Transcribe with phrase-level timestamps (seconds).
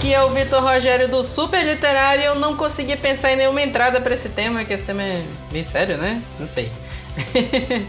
[0.00, 2.24] Aqui é o Vitor Rogério do Super Literário.
[2.24, 5.22] Eu não consegui pensar em nenhuma entrada para esse tema, que esse tema é
[5.52, 6.22] bem sério, né?
[6.38, 6.72] Não sei.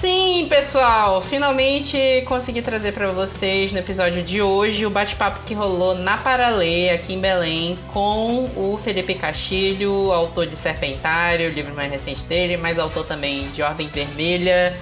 [0.00, 5.94] Sim, pessoal, finalmente consegui trazer para vocês no episódio de hoje o bate-papo que rolou
[5.94, 11.92] na Paralê, aqui em Belém, com o Felipe Castilho, autor de Serpentário, o livro mais
[11.92, 14.76] recente dele, mas autor também de Ordem Vermelha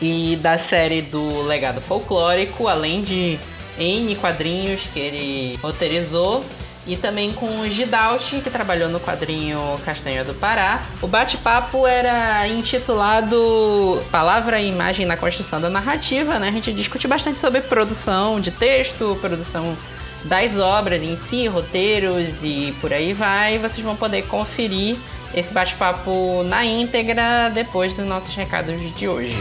[0.00, 3.38] e da série do Legado Folclórico, além de
[3.78, 6.44] N quadrinhos que ele roteirizou
[6.86, 10.82] e também com o Gidalt, que trabalhou no quadrinho Castanha do Pará.
[11.02, 16.48] O bate-papo era intitulado Palavra e Imagem na Construção da Narrativa, né?
[16.48, 19.76] A gente discute bastante sobre produção de texto, produção
[20.24, 23.58] das obras em si, roteiros e por aí vai.
[23.58, 24.96] Vocês vão poder conferir
[25.34, 29.36] esse bate-papo na íntegra depois dos nossos recados de hoje.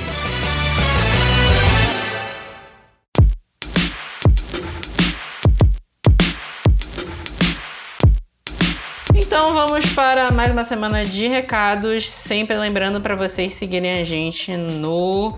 [9.37, 14.57] Então vamos para mais uma semana de recados, sempre lembrando para vocês seguirem a gente
[14.57, 15.31] no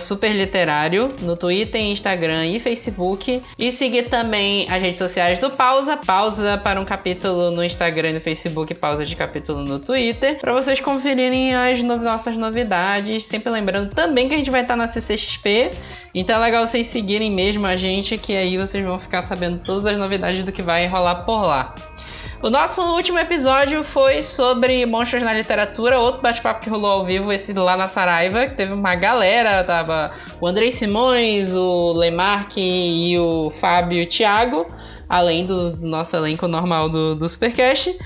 [0.00, 3.42] superliterário, no Twitter, Instagram e Facebook.
[3.58, 8.12] E seguir também as redes sociais do Pausa, pausa para um capítulo no Instagram e
[8.14, 13.26] no Facebook, pausa de capítulo no Twitter, para vocês conferirem as no nossas novidades.
[13.26, 15.70] Sempre lembrando também que a gente vai estar na CCXP.
[16.14, 19.84] Então é legal vocês seguirem mesmo a gente, que aí vocês vão ficar sabendo todas
[19.84, 21.74] as novidades do que vai rolar por lá.
[22.42, 27.32] O nosso último episódio foi sobre monstros na literatura, outro bate-papo que rolou ao vivo,
[27.32, 30.10] esse lá na Saraiva, que teve uma galera, tava
[30.40, 34.66] o Andrei Simões, o Lemarque e o Fábio e o Thiago,
[35.08, 37.96] além do nosso elenco normal do, do Supercast.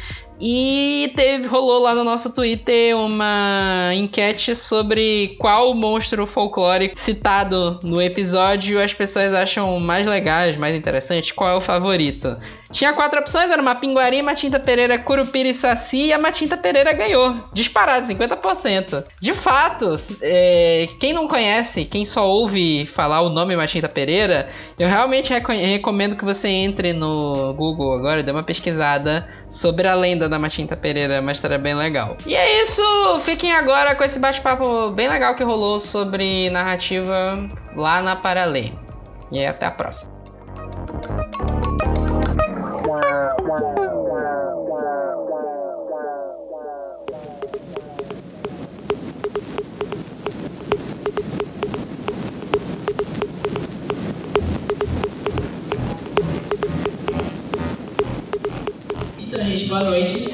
[0.40, 8.00] E teve, rolou lá no nosso Twitter uma enquete sobre qual monstro folclórico citado no
[8.00, 12.36] episódio as pessoas acham mais legais, mais interessante, qual é o favorito.
[12.70, 16.92] Tinha quatro opções, era uma Pinguari, Matinta Pereira, Curupira e Saci, e a Matinta Pereira
[16.92, 17.34] ganhou.
[17.52, 19.04] Disparado, 50%.
[19.20, 24.88] De fato, é, quem não conhece, quem só ouve falar o nome Matinta Pereira, eu
[24.88, 30.28] realmente recomendo que você entre no Google agora e dê uma pesquisada sobre a lenda
[30.28, 32.16] da Matinta Pereira, uma história bem legal.
[32.26, 32.82] E é isso!
[33.24, 38.70] Fiquem agora com esse bate-papo bem legal que rolou sobre narrativa lá na Paralê.
[39.30, 40.18] E até a próxima.
[59.68, 60.32] Boa noite.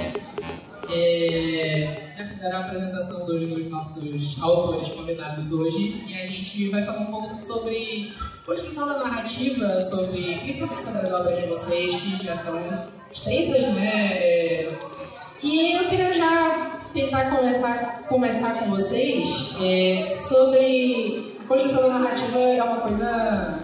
[0.89, 6.85] É, já fizeram a apresentação dos, dos, nossos autores convidados hoje e a gente vai
[6.85, 8.13] falar um pouco sobre
[8.47, 14.13] construção da narrativa, sobre, principalmente sobre as obras de vocês, que já são extensas, né?
[14.13, 14.79] É,
[15.43, 22.39] e eu queria já tentar começar, começar com vocês é, sobre a construção da narrativa
[22.39, 23.59] é uma coisa,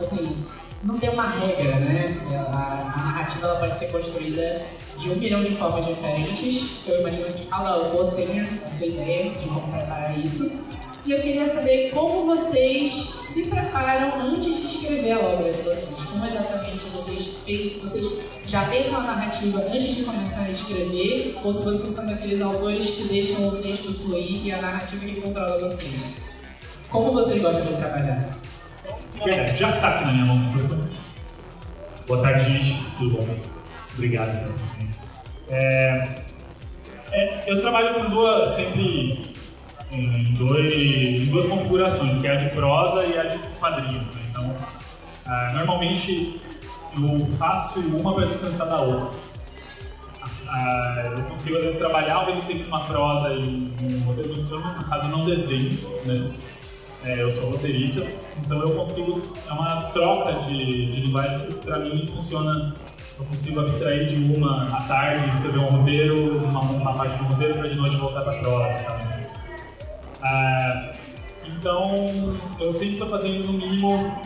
[0.00, 0.36] assim,
[0.82, 2.16] não tem uma regra, né?
[2.52, 4.62] A, a narrativa ela pode ser construída
[4.98, 6.78] de um milhão de formas diferentes.
[6.86, 10.64] Eu imagino que cada autor tenha a sua ideia de como preparar isso.
[11.04, 15.96] E eu queria saber como vocês se preparam antes de escrever a obra de vocês.
[16.10, 18.12] Como exatamente vocês pensam, vocês
[18.46, 22.90] já pensam a narrativa antes de começar a escrever, ou se vocês são daqueles autores
[22.90, 25.92] que deixam o texto fluir e a narrativa que controla vocês.
[26.90, 28.30] Como vocês gostam de trabalhar?
[29.20, 30.88] Já que está aqui na minha mão, por favor.
[32.08, 32.82] Boa tarde, gente.
[32.96, 33.36] Tudo bom?
[33.92, 35.04] Obrigado pela presença.
[35.50, 36.22] É,
[37.12, 39.36] é, eu trabalho com duas, sempre
[39.92, 44.04] em, dois, em duas configurações, que é a de prosa e a de quadrinhos.
[44.04, 44.22] Né?
[44.30, 44.56] Então,
[45.26, 46.40] ah, normalmente
[46.96, 49.10] eu faço uma para descansar da outra.
[50.48, 54.84] Ah, eu consigo às vezes trabalhar ao mesmo tempo uma prosa e um roteiro, no
[54.84, 56.30] caso não desenho, né?
[57.02, 58.06] É, eu sou roteirista,
[58.44, 62.74] então eu consigo, é uma troca de, de linguagem que para mim funciona.
[63.18, 67.54] Eu consigo abstrair de uma à tarde, escrever um roteiro, uma, uma parte do roteiro,
[67.54, 68.64] para de noite voltar para a prosa.
[68.84, 69.20] Tá?
[70.22, 70.92] Ah,
[71.46, 74.22] então eu sempre estou fazendo no mínimo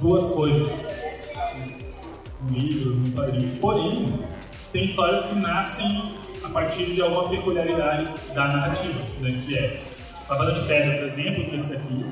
[0.00, 0.84] duas coisas.
[2.42, 3.56] Um livro, um quadrinho.
[3.56, 4.18] Porém,
[4.72, 6.14] tem histórias que nascem
[6.44, 9.82] a partir de alguma peculiaridade da narrativa, né, que é
[10.28, 12.06] Savana de Pedra, por exemplo, que é esse daqui.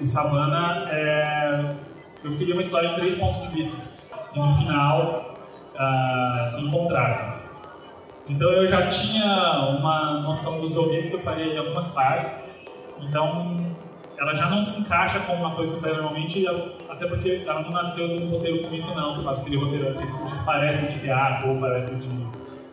[0.00, 1.76] O Savana, é...
[2.24, 3.76] eu queria uma história de três pontos de vista,
[4.32, 5.32] que no final
[5.74, 7.46] uh, se encontrassem.
[8.28, 12.50] Então eu já tinha uma noção dos ouvidos que eu faria em algumas partes.
[13.00, 13.56] Então
[14.18, 16.44] ela já não se encaixa com uma coisa que eu faria normalmente,
[16.88, 20.98] até porque ela não nasceu de roteiro convencional, que faz aquele roteiro que parece de
[20.98, 22.26] teatro ou parece de,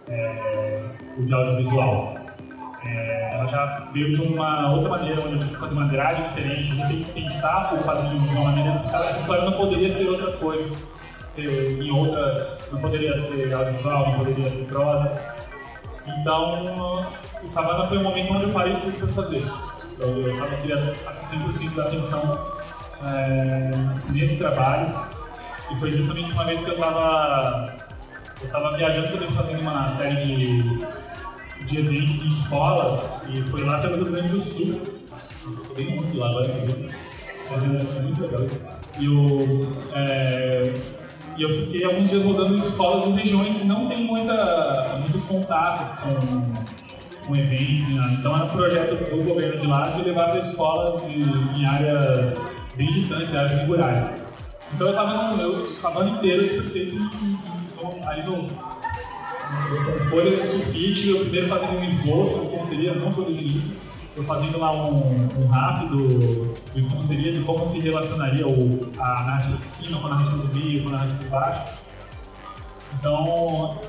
[0.10, 0.84] é,
[1.20, 2.23] de audiovisual.
[2.86, 6.78] Ela já veio de uma outra maneira, onde eu tive que fazer uma grade diferente,
[6.78, 10.10] eu tive que pensar o quadrinho de uma maneira que essa história não poderia ser
[10.10, 10.76] outra coisa,
[11.28, 15.12] ser em outra, não poderia ser audiovisual, não poderia ser prosa.
[16.06, 17.06] Então,
[17.42, 19.44] o Savana foi um momento onde eu parei tudo para fazer.
[19.94, 22.54] Então, eu estava querendo 100% da atenção
[23.06, 24.94] é, nesse trabalho.
[25.72, 27.74] E foi justamente uma vez que eu estava
[28.44, 30.64] eu tava viajando também fazendo uma série de,
[31.66, 34.82] de eventos em escolas e foi lá pelo Rio Grande do Sul.
[35.46, 36.54] Eu bem muito lá agora,
[37.50, 38.60] mas é muito legal isso.
[39.00, 40.74] E eu, é,
[41.38, 46.04] e eu fiquei alguns dias rodando escolas em regiões que não tem muita, muito contato
[46.04, 47.96] com um evento.
[47.96, 48.18] Né?
[48.20, 52.40] Então era um projeto do governo de lá de levar para escolas de, em áreas
[52.76, 54.24] bem distantes, áreas rurais.
[54.74, 56.98] Então eu estava no meu sábado inteiro, foi feito
[58.06, 58.48] ali no,
[59.54, 63.70] com folhas de sulfite, eu primeiro fazendo um esboço de como seria, não sou desenhista,
[64.16, 66.54] eu fazendo lá um, um RAF do,
[66.90, 70.56] como seria, de como se relacionaria o, a narrativa de cima com a narrativa do
[70.56, 71.62] meio, com a narrativa de baixo.
[73.00, 73.80] Então,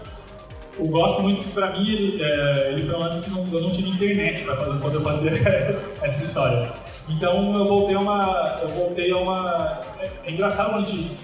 [0.79, 3.71] eu gosto muito, pra mim, ele, é, ele foi um lance que não, eu não
[3.71, 5.03] tive internet pra fazer, quando eu
[6.03, 6.73] essa história.
[7.09, 8.57] Então eu voltei a uma.
[8.63, 9.81] Eu voltei a uma.
[9.99, 11.17] É, é engraçado quando a gente.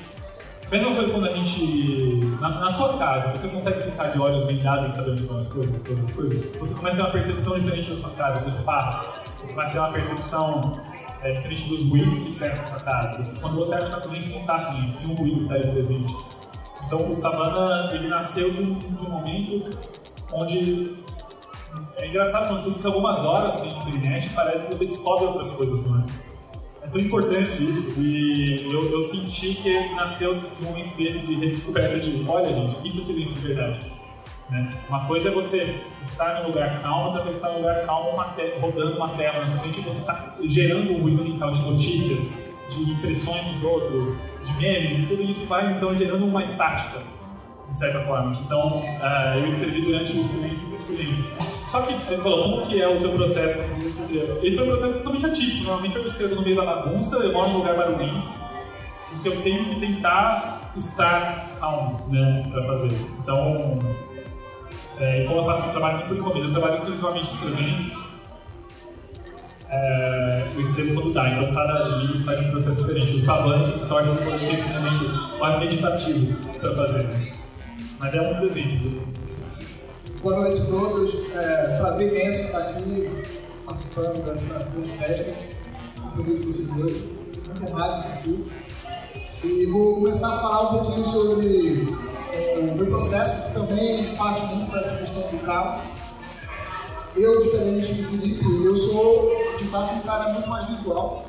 [0.71, 2.25] Mesma coisa quando a gente.
[2.41, 6.05] Na, na, sua casa, você consegue ficar de olhos vendados e saber as coisas, todas
[6.05, 6.57] as coisas.
[6.59, 9.07] Você começa a ter uma percepção diferente da sua casa, do espaço.
[9.41, 10.81] Você começa a ter uma percepção
[11.23, 13.41] é, diferente dos ruídos que cercam a sua casa.
[13.41, 15.67] Quando você acha que a silêncio não está silêncio, tem um ruído que está aí
[15.73, 16.17] presente.
[16.87, 19.77] Então o Savana ele nasceu de um, de um momento
[20.33, 20.97] onde
[21.97, 25.85] é engraçado quando você fica algumas horas sem internet, parece que você descobre outras coisas,
[25.85, 26.30] não é?
[26.93, 31.35] Tão importante isso e eu, eu senti que ele nasceu de um momento desse de
[31.37, 33.93] redescoberta de, olha gente, isso é silêncio de verdade.
[34.51, 34.71] Né?
[34.89, 37.59] Uma coisa é você estar em um lugar calmo, outra coisa é estar em um
[37.59, 38.11] lugar calmo
[38.61, 42.29] rodando uma tela na frente você está gerando um ruído mental de notícias,
[42.71, 47.05] de impressões dos outros, de memes, e tudo isso vai então gerando uma estática,
[47.71, 48.33] de certa forma.
[48.33, 51.25] Então, uh, eu escrevi durante o silêncio do silêncio.
[51.69, 54.47] Só que ele falou, como que é o seu processo para fazer esse?
[54.47, 55.65] Esse foi um processo totalmente atípico.
[55.65, 58.29] Normalmente eu escrevo no meio da bagunça, eu moro em um lugar barulhento,
[59.21, 62.97] então eu tenho que tentar estar calmo, né, para fazer.
[63.23, 63.79] Então,
[64.99, 68.01] é, como eu faço um trabalho muito encomenda, eu trabalho exclusivamente escrevendo,
[69.69, 73.15] é, eu escrevo quando dá, então cada livro sai de um processo diferente.
[73.15, 77.40] O Savante, sorte, eu vou ter esse momento mais meditativo para fazer.
[78.01, 79.07] Mas é um exemplo.
[80.23, 81.15] Boa noite a todos.
[81.35, 83.11] É, prazer imenso estar aqui
[83.67, 85.35] participando dessa grande festa.
[86.17, 86.97] Com vocês dois.
[87.47, 88.47] Muito honrado estar aqui.
[89.45, 91.89] E vou começar a falar um pouquinho sobre
[92.33, 95.81] é, o meu processo, que também parte muito dessa questão do caos
[97.17, 101.29] eu, diferente do Felipe, eu sou de fato um cara muito mais visual.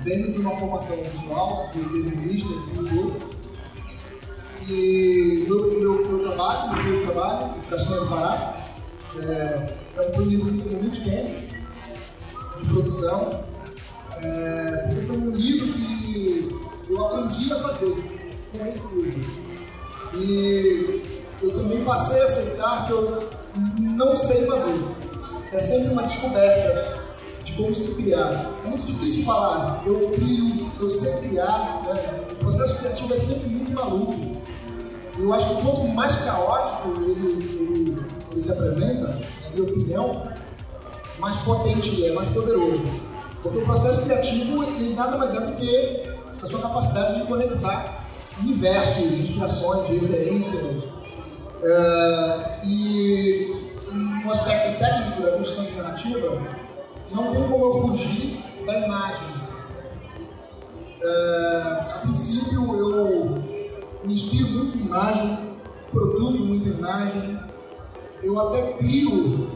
[0.00, 3.39] Venho de uma formação visual, de desenhista, de pintor.
[4.70, 8.66] E meu, meu, meu trabalho, meu trabalho, Castanha do Pará,
[9.16, 11.40] é, é um livro que tem muito tempo
[12.60, 13.44] de produção,
[14.22, 16.48] é, porque foi um livro que
[16.88, 17.96] eu aprendi a fazer
[18.52, 19.50] com esse livro.
[20.14, 21.02] E
[21.42, 23.28] eu também passei a aceitar que eu
[23.80, 24.84] não sei fazer.
[25.50, 27.02] É sempre uma descoberta
[27.44, 28.52] de como se criar.
[28.64, 31.82] É muito difícil falar, eu crio, eu sei criar.
[31.84, 32.24] Né?
[32.30, 34.40] O processo criativo é sempre muito maluco.
[35.20, 37.96] Eu acho que quanto mais caótico ele, ele,
[38.32, 40.22] ele se apresenta, na minha opinião,
[41.18, 42.82] mais potente ele é, mais poderoso.
[43.42, 46.02] Porque o processo criativo ele nada mais é do que
[46.42, 48.06] a sua capacidade de conectar
[48.42, 50.62] universos, inspirações, referências.
[51.62, 56.42] Uh, e no aspecto técnico da construção de narrativa,
[57.12, 59.28] não tem como eu fugir da imagem.
[61.02, 63.49] Uh, a princípio, eu
[64.10, 65.38] me inspiro muito em imagem,
[65.92, 67.38] produzo muita imagem,
[68.22, 69.48] eu até crio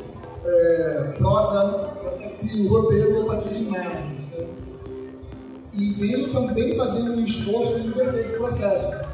[0.44, 1.90] é, prosa,
[2.38, 4.30] crio roteiro a partir de imagens.
[4.30, 4.46] Né?
[5.72, 9.04] E venho também fazendo um esforço de inverter esse processo.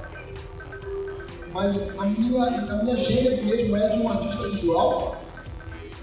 [1.52, 5.16] Mas a minha, a minha gênese mesmo é de um artista visual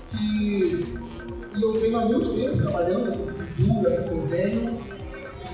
[0.09, 0.97] que
[1.55, 4.77] e eu venho há muito tempo trabalhando com pintura, com desenho,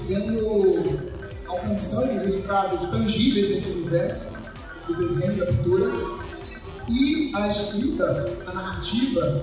[0.06, 1.13] vendo,
[1.54, 4.28] alcançando resultados tangíveis nesse universo
[4.88, 6.24] do desenho da pintura.
[6.90, 9.42] E a escrita, a narrativa,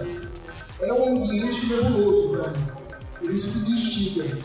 [0.81, 2.67] é um ambiente nebuloso para mim.
[3.19, 4.39] Por isso que me instiga.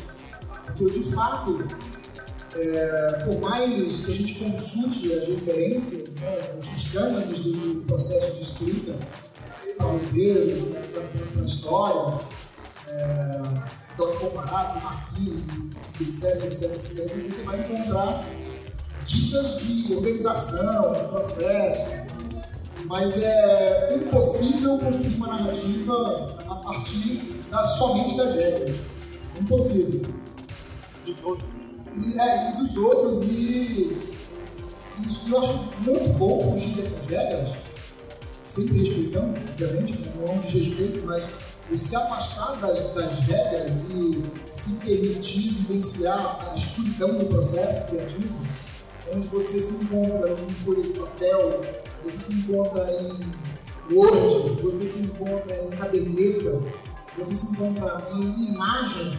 [0.65, 1.65] Porque, de fato,
[2.55, 8.43] é, por mais que a gente consulte as referências, né, os cânones do processo de
[8.43, 8.95] escrita,
[9.77, 12.17] para o roteiro, para a história,
[12.89, 13.41] é,
[13.97, 14.17] Dr.
[14.19, 15.41] Comparato, Marquinhos,
[16.01, 18.25] etc, etc, etc, você vai encontrar
[19.05, 22.05] dicas de organização, de processo,
[22.85, 28.75] mas é impossível construir uma narrativa a partir da, somente das regras.
[29.39, 30.01] Impossível.
[31.07, 33.97] E, é, e dos outros, e
[35.05, 37.57] isso eu acho muito bom fugir dessas regras,
[38.43, 40.13] sempre respeitando, obviamente, né?
[40.15, 41.23] não é um desrespeito, mas
[41.77, 48.35] se afastar das, das regras e se permitir vivenciar a escuridão do processo criativo,
[49.13, 51.61] onde você se encontra em folha de papel,
[52.03, 53.19] você se encontra em
[53.91, 56.61] Word, você se encontra em caderneta,
[57.17, 59.17] você se encontra em imagem,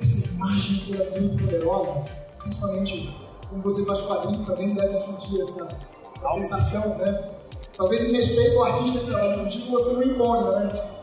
[0.00, 2.04] essa imagem que é muito poderosa,
[2.42, 3.16] principalmente
[3.48, 5.68] como você faz quadrinho também deve sentir essa,
[6.16, 7.30] essa sensação, né?
[7.76, 10.95] Talvez em respeito ao artista que trabalha contigo você não imponha, né?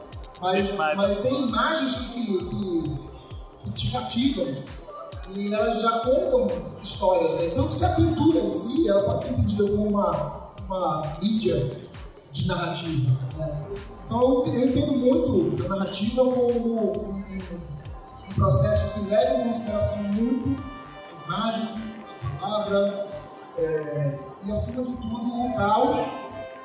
[0.43, 2.99] Mas, mas tem imagens que, que,
[3.63, 4.61] que te cativam
[5.29, 6.49] e elas já contam
[6.83, 7.53] histórias, né?
[7.55, 11.71] Tanto que a pintura em si, ela pode ser entendida como uma, uma mídia
[12.33, 13.11] de narrativa.
[13.37, 13.67] Né?
[14.05, 20.61] Então eu entendo muito a narrativa como um, um processo que leva em consideração muito
[21.07, 21.69] a imagem,
[22.21, 23.07] a palavra
[23.57, 26.05] é, e acima de tudo o caos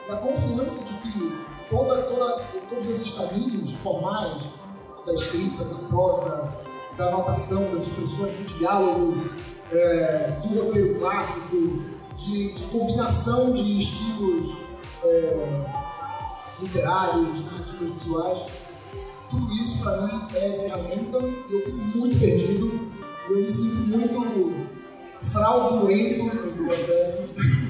[0.09, 4.43] e a confiança de que toda, toda, todos esses caminhos formais
[5.07, 6.57] da escrita, da prosa,
[6.97, 9.15] da anotação, das expressões, do diálogo,
[9.73, 11.57] é, do roteiro clássico,
[12.17, 14.57] de, de combinação de estilos
[15.05, 15.67] é,
[16.61, 18.39] literários, narrativos visuais,
[19.31, 22.93] tudo isso para mim é ferramenta e eu fico muito perdido,
[23.29, 24.67] eu me sinto muito
[25.21, 27.29] fraudulento nesse processo.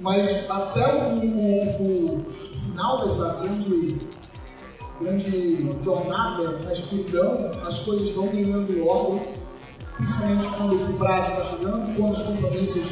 [0.00, 2.24] Mas até o, o, o
[2.64, 4.00] final dessa grande
[5.02, 9.26] grande jornada na escuridão, as coisas vão ganhando ordem,
[9.96, 12.82] principalmente quando o prazo está chegando, quando os compromissos,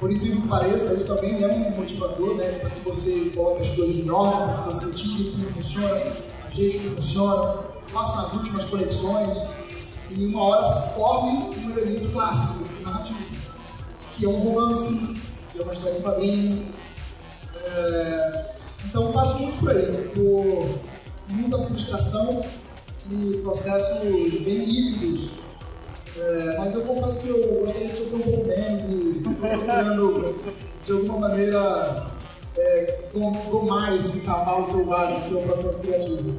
[0.00, 3.70] por incrível que pareça, isso também é um motivador, né, para que você coloque as
[3.76, 6.12] coisas em ordem, para que você tire o que funciona,
[6.46, 7.54] o que funciona,
[7.86, 9.38] faça as últimas conexões
[10.10, 13.18] e uma hora forme um elemento clássico narrativo,
[14.12, 15.20] que é um romance,
[15.60, 16.68] é uma história em quadrinho.
[17.66, 18.44] É...
[18.86, 20.78] Então eu passo muito por aí, por
[21.34, 22.42] muita frustração
[23.10, 24.00] e processos
[24.40, 25.30] bem híbridos.
[26.16, 30.36] É, mas eu confesso que eu gostaria de sofrer um pouco menos e procurando,
[30.82, 32.06] de alguma maneira,
[32.56, 33.04] é,
[33.50, 36.36] domar esse cavalo selvagem que é o processo criativo.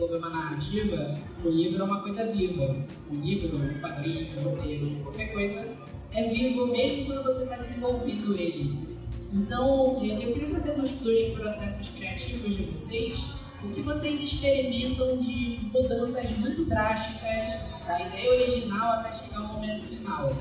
[0.00, 1.14] Desenvolver uma narrativa,
[1.44, 2.76] o livro é uma coisa viva.
[3.10, 5.68] O livro, o quadrinho, o roteiro, qualquer coisa
[6.12, 8.98] é vivo mesmo quando você está desenvolvendo ele.
[9.32, 13.18] Então, eu queria saber dos, dos processos criativos de vocês,
[13.62, 19.82] o que vocês experimentam de mudanças muito drásticas da ideia original até chegar ao momento
[19.84, 20.32] final.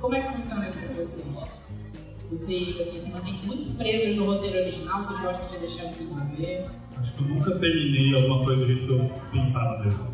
[0.00, 1.63] Como é que funciona isso pra vocês?
[2.34, 6.02] Vocês, assim, se mantêm muito presos no roteiro original, vocês gostam de deixar de se
[6.02, 6.66] envolver?
[6.98, 10.12] Acho que eu nunca terminei alguma coisa do jeito que eu pensava mesmo.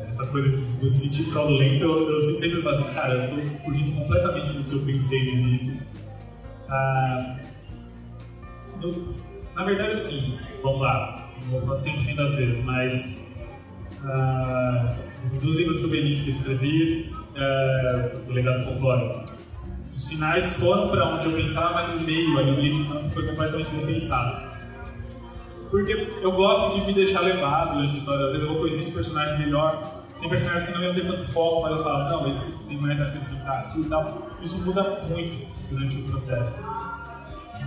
[0.00, 4.52] Essa coisa de eu sentir fraudulento, eu, eu sempre falo, cara, eu tô fugindo completamente
[4.54, 5.80] do que eu pensei no início.
[6.68, 7.36] Ah,
[9.54, 13.28] na verdade, sim, vamos lá, não vou falar 100% das vezes, mas
[14.04, 14.96] ah,
[15.40, 19.31] dos livros juvenis que eu escrevi, é, do legado folclórico.
[20.02, 23.70] Os finais foram para onde eu pensava, mas o meio, ali, o livro foi completamente
[23.70, 24.50] repensado.
[25.70, 28.26] Porque eu gosto de me deixar levar durante a história.
[28.26, 30.02] Às vezes eu vou conhecendo um personagem melhor.
[30.18, 33.00] Tem personagens que não iam ter tanto foco, mas eu falo, não, esse tem mais
[33.00, 34.28] a acrescentar aqui e tal.
[34.42, 36.52] Isso muda muito durante o processo.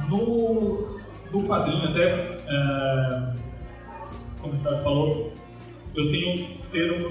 [0.09, 0.99] No,
[1.31, 3.33] no quadrinho, até, é,
[4.41, 5.33] como o Ricardo falou,
[5.95, 7.07] eu tenho ter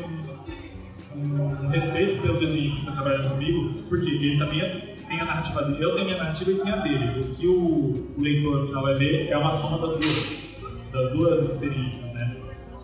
[1.17, 5.25] um, um, respeito pelo desenhista que está trabalhando comigo, porque ele também é, tem a
[5.25, 7.21] narrativa dele, eu tenho a minha narrativa e tem a dele.
[7.21, 10.61] O que o, o leitor final vai ver é uma soma das duas,
[10.93, 12.37] das duas experiências, né?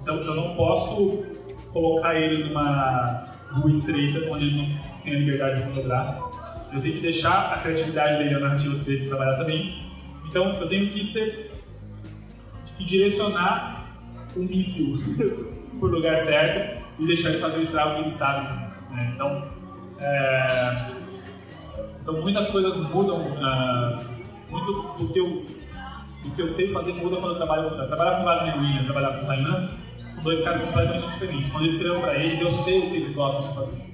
[0.03, 1.25] Então eu não posso
[1.73, 6.19] colocar ele numa rua estreita onde ele não tem a liberdade de manobrar.
[6.73, 9.91] eu tenho que deixar a criatividade dele, a narrativa dele trabalhar também.
[10.29, 11.53] Então eu tenho que ser,
[12.77, 13.97] que direcionar
[14.37, 14.99] o míssil
[15.79, 18.47] para o lugar certo e deixar ele fazer o estrago que ele sabe.
[18.91, 19.13] Né?
[19.15, 19.49] Então,
[19.99, 21.00] é,
[22.03, 24.05] então muitas coisas mudam, uh,
[24.51, 25.47] muito do que eu
[26.23, 28.85] do que eu sei fazer muda quando eu trabalho com trabalhar com o Wagner William,
[28.85, 29.71] trabalhar com o Tainan,
[30.13, 31.51] são dois caras completamente diferentes.
[31.51, 33.91] Quando eu escrevo para eles, eu sei o que eles gostam de fazer.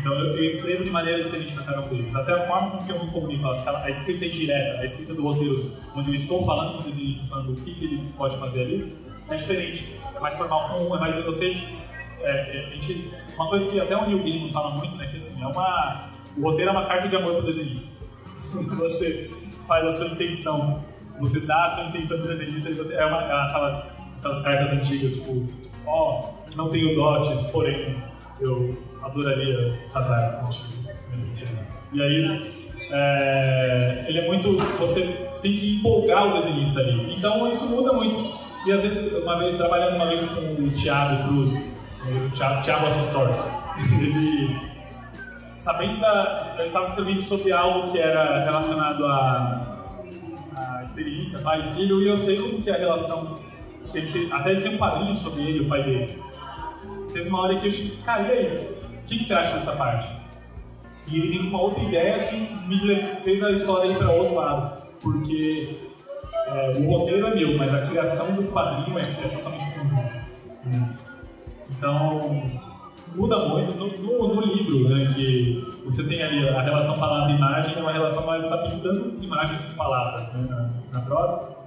[0.00, 2.14] Então eu, eu escrevo de maneira diferente na cara deles.
[2.14, 5.22] Até a forma com que eu me comunico, a, a escrita indireta, a escrita do
[5.22, 8.62] roteiro, onde eu estou falando com o desenhista, falando o que, que ele pode fazer
[8.62, 8.96] ali,
[9.28, 9.94] é diferente.
[10.14, 11.14] É mais formal com um, é mais.
[11.24, 11.62] Eu sei.
[12.22, 15.06] É, é, gente, uma coisa que até o Neil Gaiman fala muito, né?
[15.06, 16.09] Que assim, é uma.
[16.36, 17.86] O roteiro é uma carta de amor pro desenhista.
[18.76, 19.30] você
[19.66, 20.84] faz a sua intenção,
[21.18, 23.86] você dá a sua intenção pro desenhista, você, é uma, é aquela,
[24.18, 25.46] aquelas cartas antigas, tipo,
[25.86, 28.02] ó, oh, não tenho dotes, porém
[28.40, 30.90] eu adoraria casar contigo.
[31.92, 32.52] E aí,
[32.90, 34.56] é, ele é muito.
[34.78, 35.02] Você
[35.42, 37.14] tem que empolgar o desenhista ali.
[37.14, 38.38] Então isso muda muito.
[38.66, 42.86] E às vezes, uma vez, trabalhando uma vez com o Thiago Cruz, o Thiago, Thiago
[44.00, 44.69] ele.
[45.60, 46.54] Sabendo da.
[46.58, 49.76] Ele estava escrevendo sobre algo que era relacionado à,
[50.56, 53.38] à experiência pai e filho, e eu sei como que é a relação.
[53.92, 56.18] Ele até ele tem um quadrinho sobre ele, o pai dele.
[57.12, 58.80] Teve uma hora que eu cheguei, cara, e aí?
[59.04, 60.10] O que, você acha dessa parte?
[61.08, 62.78] E ele tem uma outra ideia que me
[63.22, 64.80] fez a história ir para outro lado.
[65.02, 65.76] Porque
[66.46, 70.20] é, o roteiro é meu, mas a criação do quadrinho é, é totalmente conjunto.
[71.70, 72.69] Então,
[73.14, 73.74] muda muito.
[73.76, 78.26] No, no, no, livro, né, que você tem ali a relação palavra-imagem, é uma relação
[78.26, 81.60] mais está pintando imagens com palavras né, na, na prosa.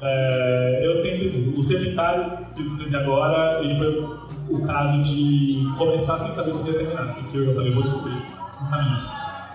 [0.00, 6.18] É, eu sempre, o seminário que eu escrevi agora, ele foi o caso de começar
[6.18, 7.14] sem saber como ia terminar.
[7.14, 8.22] Porque eu falei, vou descobrir
[8.62, 9.02] um caminho.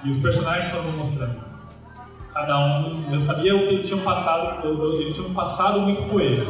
[0.04, 1.50] E os personagens foram me mostrando.
[2.34, 4.66] Cada um, eu sabia o que eles tinham passado,
[5.00, 6.46] eles tinham passado muito coeso.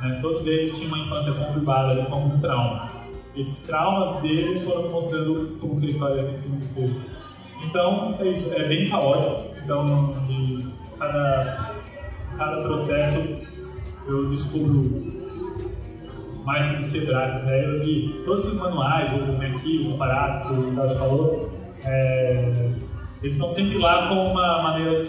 [0.00, 0.18] Né?
[0.22, 3.05] Todos eles tinham uma infância conturbada, com algum trauma.
[3.36, 6.90] Esses traumas deles foram mostrando como que a história tem que ser.
[7.64, 9.54] Então, é isso, é bem caótico.
[9.62, 10.66] Então, de
[10.98, 11.74] cada,
[12.36, 13.44] cada processo
[14.06, 15.26] eu descubro
[16.44, 20.76] mais que quebrar essas regras e todos esses manuais, o Merki, o comparado que o
[20.76, 21.52] Carlos falou,
[21.84, 22.70] é,
[23.20, 25.08] eles estão sempre lá com uma maneira,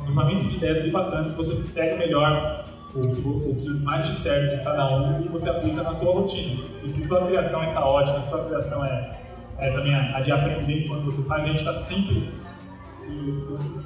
[0.00, 4.08] um grupamento de ideias bem bacanas que você pega melhor o que, o que mais
[4.08, 6.62] te serve de cada um e você aplica na tua rotina.
[6.82, 9.20] E se tua criação é caótica, se tua criação é,
[9.58, 12.32] é também a, a de aprender enquanto você faz, a gente está sempre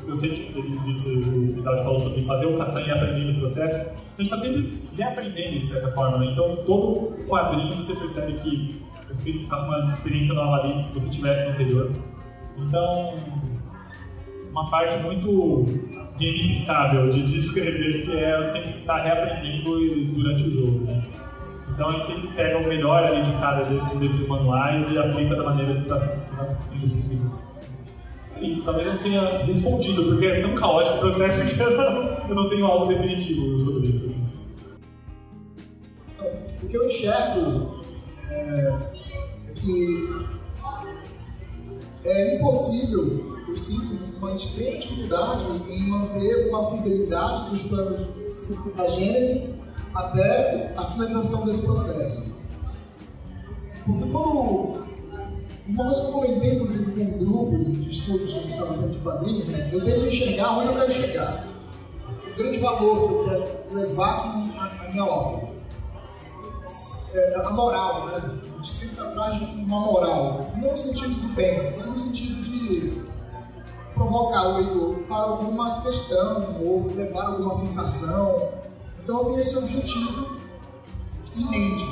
[0.07, 3.39] eu sei que ele disse, o Vidal falou sobre fazer o castanho e aprender no
[3.41, 6.27] processo, a gente está sempre reaprendendo de certa forma, né?
[6.33, 11.09] Então, todo quadrinho você percebe que você está com uma experiência nova ali se você
[11.09, 11.93] tivesse no anterior.
[12.59, 13.15] Então,
[14.53, 15.65] uma parte muito
[16.21, 19.81] gamificável de descrever que é sempre estar tá reaprendendo
[20.15, 21.03] durante o jogo, né?
[21.75, 25.75] Então a gente pega o melhor ali de cada desses manuais e aplica da maneira
[25.75, 27.43] que está sendo possível
[28.43, 28.63] isso.
[28.65, 32.35] Talvez eu não tenha respondido, porque é tão caótico o processo que eu não, eu
[32.35, 34.07] não tenho algo definitivo sobre isso.
[34.07, 34.33] Assim.
[36.63, 37.81] O que eu enxergo
[38.31, 38.79] é,
[39.55, 40.09] que
[42.05, 48.09] é impossível, eu sinto uma extrema dificuldade em manter uma fidelidade dos planos
[48.75, 49.55] da Gênese
[49.95, 52.33] até a finalização desse processo.
[53.85, 54.83] Porque quando
[55.69, 58.75] uma coisa que eu comentei, inclusive, com um grupo de estudos que a gente estava
[58.75, 59.71] fazendo de quadrinhos, né?
[59.71, 61.49] eu tento enxergar onde eu quero chegar.
[62.33, 65.53] O grande valor que eu quero levar a minha obra.
[67.15, 68.15] É a moral, né?
[68.15, 70.51] A gente sempre está atrás de uma moral.
[70.57, 73.02] Não no sentido do bem, mas no sentido de
[74.03, 78.49] provocar o leitor para alguma questão ou levar alguma sensação.
[79.03, 80.37] Então eu tenho esse objetivo
[81.37, 81.85] em mente.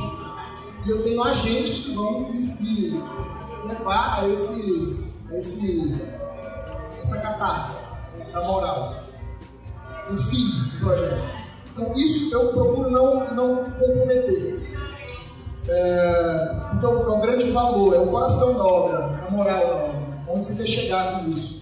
[0.84, 3.02] E eu tenho agentes que vão me,
[3.68, 4.98] levar a esse,
[5.30, 6.00] a esse
[7.00, 7.78] essa catarse
[8.32, 9.04] da moral,
[10.10, 11.40] o fim do projeto.
[11.72, 14.60] Então isso eu procuro não, não comprometer.
[15.68, 20.22] É, então é um grande valor, é o coração da obra, a moral da obra,
[20.28, 21.59] onde você quer chegar com isso.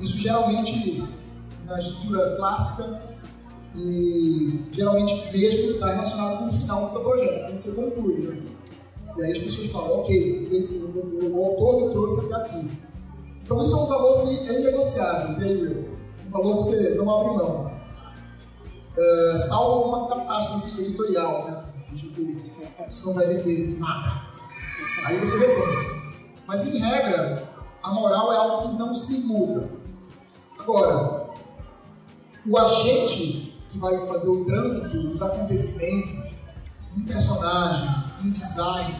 [0.00, 1.04] Isso geralmente
[1.66, 3.00] na estrutura clássica
[3.76, 8.14] e geralmente mesmo está relacionado com o final do projeto, quando você conclui.
[8.18, 8.42] Né?
[9.16, 12.70] E aí as pessoas falam, ok, o, o, o autor me trouxe até aqui.
[13.42, 15.98] Então isso é um valor que é inegociável, creio eu.
[16.26, 17.70] Um valor que você não abre mão.
[18.96, 21.64] Uh, salvo alguma catástrofe editorial, né?
[21.96, 22.20] Tipo,
[23.06, 24.22] não vai vender nada.
[25.04, 26.00] Aí você repensa.
[26.46, 27.48] Mas em regra,
[27.82, 29.79] a moral é algo que não se muda.
[30.60, 31.30] Agora,
[32.46, 36.34] o agente que vai fazer o trânsito dos acontecimentos,
[36.96, 37.88] um personagem,
[38.22, 38.94] um design,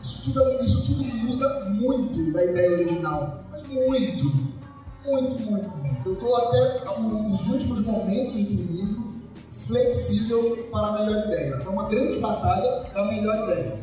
[0.00, 3.44] isso tudo, isso tudo muda muito da ideia original.
[3.50, 4.24] Mas muito,
[5.04, 6.08] muito, muito, muito.
[6.08, 9.14] Eu estou até nos últimos momentos do livro
[9.50, 11.62] flexível para a melhor ideia.
[11.64, 13.82] É uma grande batalha da melhor ideia.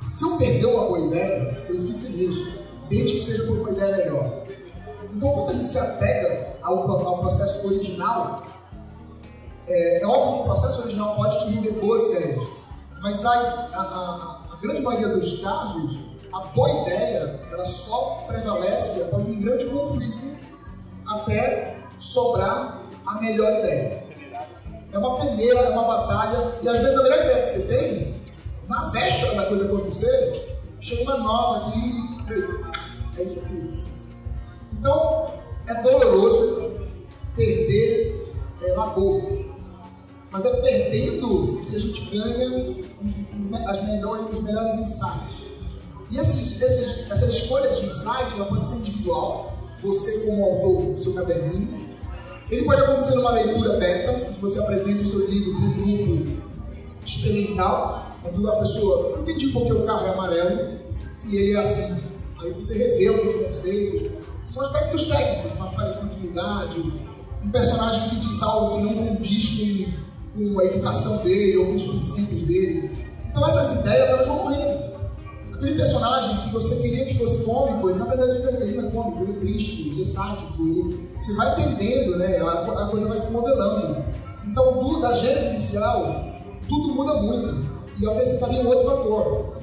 [0.00, 2.54] Se eu perder uma boa ideia, eu fico feliz,
[2.88, 4.44] desde que seja por uma ideia melhor.
[5.14, 8.42] Então, quando a gente se apega ao, ao processo original,
[9.66, 12.46] é, é, óbvio que o processo original pode te render boas ideias,
[13.00, 15.98] mas a, a, a, grande maioria dos casos,
[16.32, 20.36] a boa ideia ela só prevalece após um grande conflito
[21.06, 24.02] até sobrar a melhor ideia.
[24.92, 28.14] É uma peneira, é uma batalha, e às vezes a melhor ideia que você tem,
[28.68, 32.24] na véspera da coisa acontecer, chega uma nova aqui,
[33.18, 33.84] é isso aqui.
[34.72, 35.31] Então,
[35.66, 36.72] é doloroso
[37.36, 39.22] perder é, Lagoa.
[40.30, 42.48] Mas é perdendo que a gente ganha
[43.02, 45.42] os, as melhores, os melhores insights.
[46.10, 51.02] E esses, esses, essa escolha de insight ela pode ser individual, você como autor do
[51.02, 51.82] seu caderninho.
[52.50, 56.42] Ele pode acontecer numa leitura beta, que você apresenta o seu livro para um grupo
[57.04, 60.78] experimental, onde a pessoa não entendi por que o carro é amarelo,
[61.12, 62.02] se ele é assim.
[62.40, 64.21] Aí você revê alguns conceitos.
[64.46, 66.80] São aspectos técnicos, uma falha de continuidade,
[67.44, 71.74] um personagem que diz algo que não condiz com com a educação dele ou com
[71.74, 73.06] os princípios dele.
[73.30, 74.92] Então essas ideias elas vão morrendo.
[75.54, 79.22] Aquele personagem que você queria que fosse cômico, ele na verdade ele não é cômico,
[79.22, 82.38] ele é triste, ele é sádico, ele, você vai entendendo, né?
[82.38, 84.04] A, a coisa vai se modelando.
[84.44, 86.24] Então do, da gênese inicial,
[86.68, 87.70] tudo muda muito.
[87.98, 89.56] E eu acrescentaria um outro fator,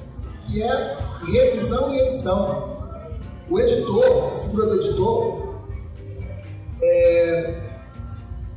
[0.48, 2.79] que é revisão e edição.
[3.50, 5.56] O editor, a figura do editor,
[6.84, 7.70] é,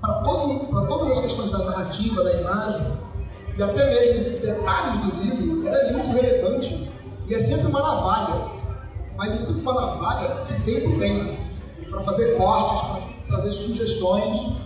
[0.02, 2.98] para, todas as questões da narrativa, da imagem,
[3.56, 6.90] e até mesmo detalhes do livro, ela é muito relevante
[7.26, 8.50] e é sempre uma navalha,
[9.16, 11.38] mas é sempre uma navalha que vem para o bem,
[11.88, 12.88] para fazer cortes,
[13.26, 14.56] para trazer sugestões.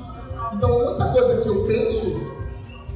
[0.52, 2.20] Então, muita coisa que eu penso,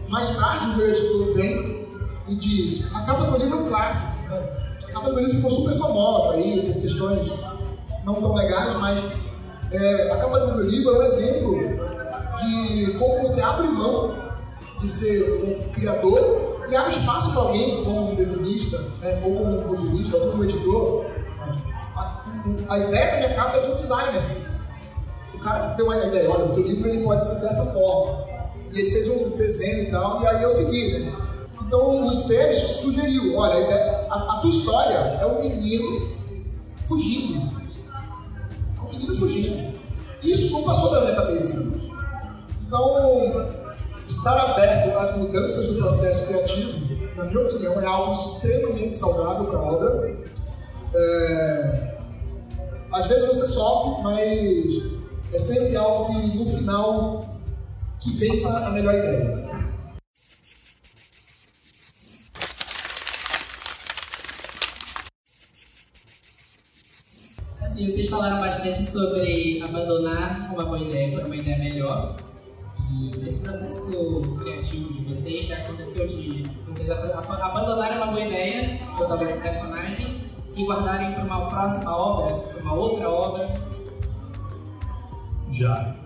[0.09, 1.89] mais tarde o meu editor vem
[2.27, 4.20] e diz: a capa do meu livro clássico?
[4.91, 7.31] A capa meu ficou super famosa aí, por questões
[8.05, 9.05] não tão legais, mas
[9.71, 11.59] é, a capa do meu livro é um exemplo
[12.41, 14.17] de como você abre mão
[14.81, 19.59] de ser um criador e abre espaço para alguém, como um desenhista, né, ou como
[19.59, 21.07] um roteirista, ou como um editor.
[21.97, 22.25] A,
[22.69, 24.23] a, ideia da minha capa é de um designer.
[25.35, 28.25] O cara que tem uma ideia, olha, o teu livro ele pode ser dessa forma.
[28.73, 31.30] E ele fez um desenho e tal, e aí eu segui, né?
[31.71, 33.55] Então o Esteves sugeriu, olha,
[34.11, 36.17] a, a, tua história é um menino
[36.89, 37.49] fugindo.
[38.77, 39.79] É um menino fugindo.
[40.21, 41.73] Isso não passou da minha cabeça.
[42.67, 43.47] Então,
[44.09, 49.59] estar aberto às mudanças do processo criativo, na minha opinião, é algo extremamente saudável para
[49.61, 50.17] a obra.
[50.93, 51.95] É...
[52.91, 57.39] Às vezes você sofre, mas é sempre algo que no final
[58.01, 59.50] que vença a melhor ideia.
[67.81, 72.15] Assim, vocês falaram bastante sobre abandonar uma boa ideia por uma ideia melhor.
[72.91, 79.07] E nesse processo criativo de vocês, já aconteceu de vocês abandonarem uma boa ideia, ou
[79.07, 83.49] talvez um personagem, e guardarem para uma próxima obra, para uma outra obra?
[85.51, 85.97] Já.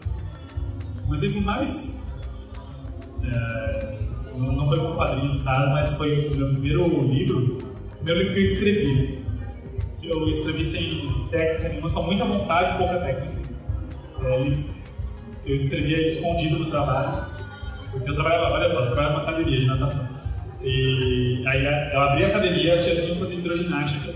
[1.09, 2.23] Um exemplo mais.
[3.21, 3.99] É,
[4.33, 8.35] não foi um quadrinho, no caso, mas foi o meu primeiro livro, o primeiro livro
[8.35, 9.24] que eu escrevi.
[10.07, 13.55] Eu escrevi sem técnica nenhuma, só muita vontade e pouca técnica.
[14.23, 14.53] É,
[15.47, 17.27] eu escrevia escondido no trabalho,
[17.91, 20.09] porque eu trabalhava, olha só, eu trabalhava numa academia de natação.
[20.63, 24.15] E aí eu abria a academia, as tias fazer hidroginástica,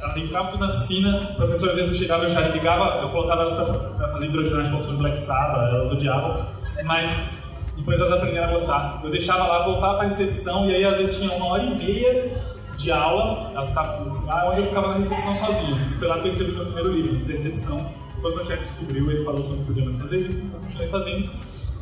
[0.00, 3.54] elas entravam na piscina, o professor às vezes chegava, eu já ligava, eu colocava elas
[3.96, 6.46] pra fazer hidroginástica Black Sabbath, elas odiavam,
[6.84, 7.38] mas
[7.76, 9.00] depois elas aprenderam a gostar.
[9.02, 12.57] Eu deixava lá, voltava pra recepção, e aí às vezes tinha uma hora e meia
[12.78, 15.98] de aula, elas ficavam lá onde eu ficava na recepção sozinho.
[15.98, 19.24] Foi lá que eu escrevi meu primeiro livro, de recepção quando o chefe descobriu, ele
[19.24, 21.32] falou que não podia mais fazer isso, então eu continuei fazendo.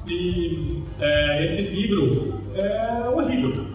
[0.08, 3.66] E é, esse livro é horrível.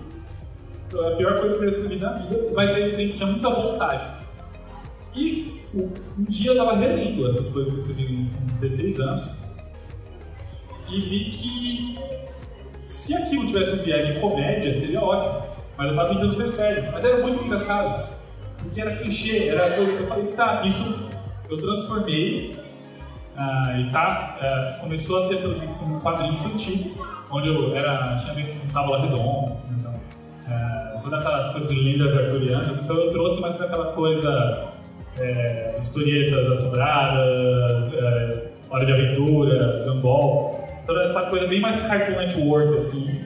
[0.93, 4.21] É a pior coisa que eu escrevi na vida, mas ele tem, tinha muita vontade.
[5.15, 9.37] E um dia eu estava relendo essas coisas que eu escrevi com 16 anos
[10.89, 11.99] e vi que
[12.85, 15.43] se aquilo tivesse um viés de comédia seria ótimo,
[15.81, 16.89] mas eu estava tentando ser sério.
[16.91, 18.09] Mas era muito engraçado,
[18.59, 21.09] porque era clichê, era, eu, eu falei, tá, isso
[21.49, 22.55] eu transformei,
[23.35, 26.95] uh, está, uh, começou a ser produzido como um quadrinho infantil,
[27.31, 32.79] onde eu era, tinha um tábua redonda, então, uh, todas aquelas coisas de lendas arturianas,
[32.79, 34.67] então eu trouxe mais aquela coisa,
[35.19, 42.77] é, historietas assombradas, é, Hora de Aventura, Gumball, toda essa coisa bem mais Cartoon Network,
[42.77, 43.25] assim,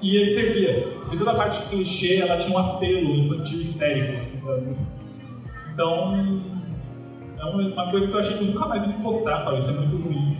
[0.00, 0.88] e ele servia.
[1.00, 4.38] Porque toda a parte clichê, ela tinha um apelo infantil histérico, assim,
[5.78, 6.40] então,
[7.38, 9.74] é uma coisa que eu achei que eu nunca mais ia postar, falei, isso é
[9.74, 10.36] muito ruim.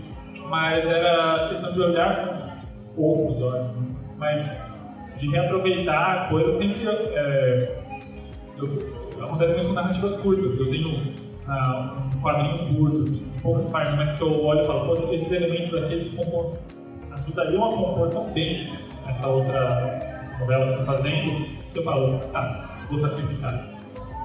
[0.49, 2.65] Mas era questão de olhar
[2.97, 3.67] com outros olhos.
[3.69, 3.87] Né?
[4.19, 4.69] Mas
[5.17, 6.89] de reaproveitar coisas sempre.
[6.89, 7.79] É,
[8.57, 10.59] eu, acontece muito com narrativas curtas.
[10.59, 11.15] Eu tenho
[11.47, 15.31] ah, um quadrinho curto, de, de poucas páginas, mas que eu olho e falo, esses
[15.31, 16.19] elementos aqui eles
[17.13, 18.73] ajudariam a compor tão bem
[19.09, 23.79] essa outra novela que eu estou fazendo, eu falo, tá, vou sacrificar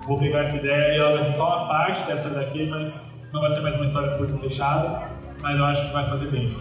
[0.08, 3.42] vou pegar essa ideia e ela vai ser só uma parte dessa daqui, mas não
[3.42, 5.10] vai ser mais uma história curta fechada,
[5.42, 6.56] mas eu acho que vai fazer bem.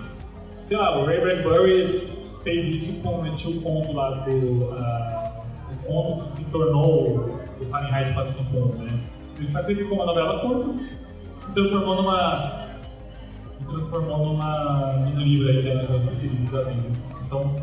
[0.67, 2.09] Sei lá, o Ray Bradbury
[2.43, 4.65] fez isso com o conto lá do.
[4.65, 5.33] Uh,
[5.85, 9.01] conto que se tornou o Fahrenheit 451, né?
[9.39, 10.71] Ele sacrificou uma novela curta
[11.49, 12.63] e transformou numa.
[13.69, 17.01] Transformou numa, num livro aí que é um dos meus preferidos.
[17.27, 17.55] Então,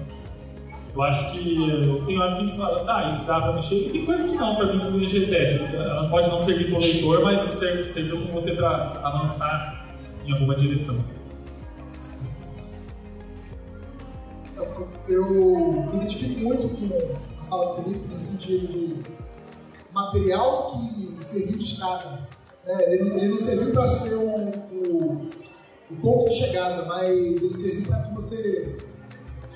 [0.95, 3.89] eu acho que tem horas que a gente fala, tá, isso dá pra mexer, e
[3.91, 5.75] tem coisas que não, pra mim, segundo o teste.
[5.75, 9.85] Ela pode não servir pro leitor, mas serviu com você pra avançar
[10.25, 11.03] em alguma direção.
[15.07, 18.95] Eu me identifico muito com a fala do Felipe nesse sentido de
[19.91, 22.27] material que serviu de escada.
[22.65, 25.29] É, ele, ele, não serviu para ser um, um,
[25.91, 28.77] um ponto de chegada, mas ele serviu para que você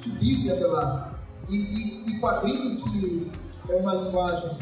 [0.01, 1.12] subisse até lá.
[1.53, 3.31] E, e, e quadrinho que
[3.69, 4.57] é uma linguagem,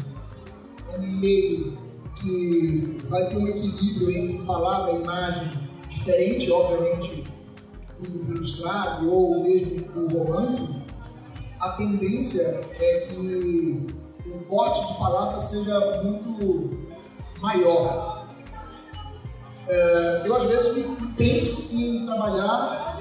[0.92, 1.78] é um meio
[2.16, 5.50] que vai ter um equilíbrio entre palavra e imagem
[5.88, 7.24] diferente, obviamente,
[7.98, 10.82] do livro ilustrado ou mesmo do romance,
[11.58, 13.86] a tendência é que
[14.26, 16.70] o corte de palavra seja muito
[17.40, 18.26] maior.
[19.66, 23.00] É, eu, às vezes, penso em trabalhar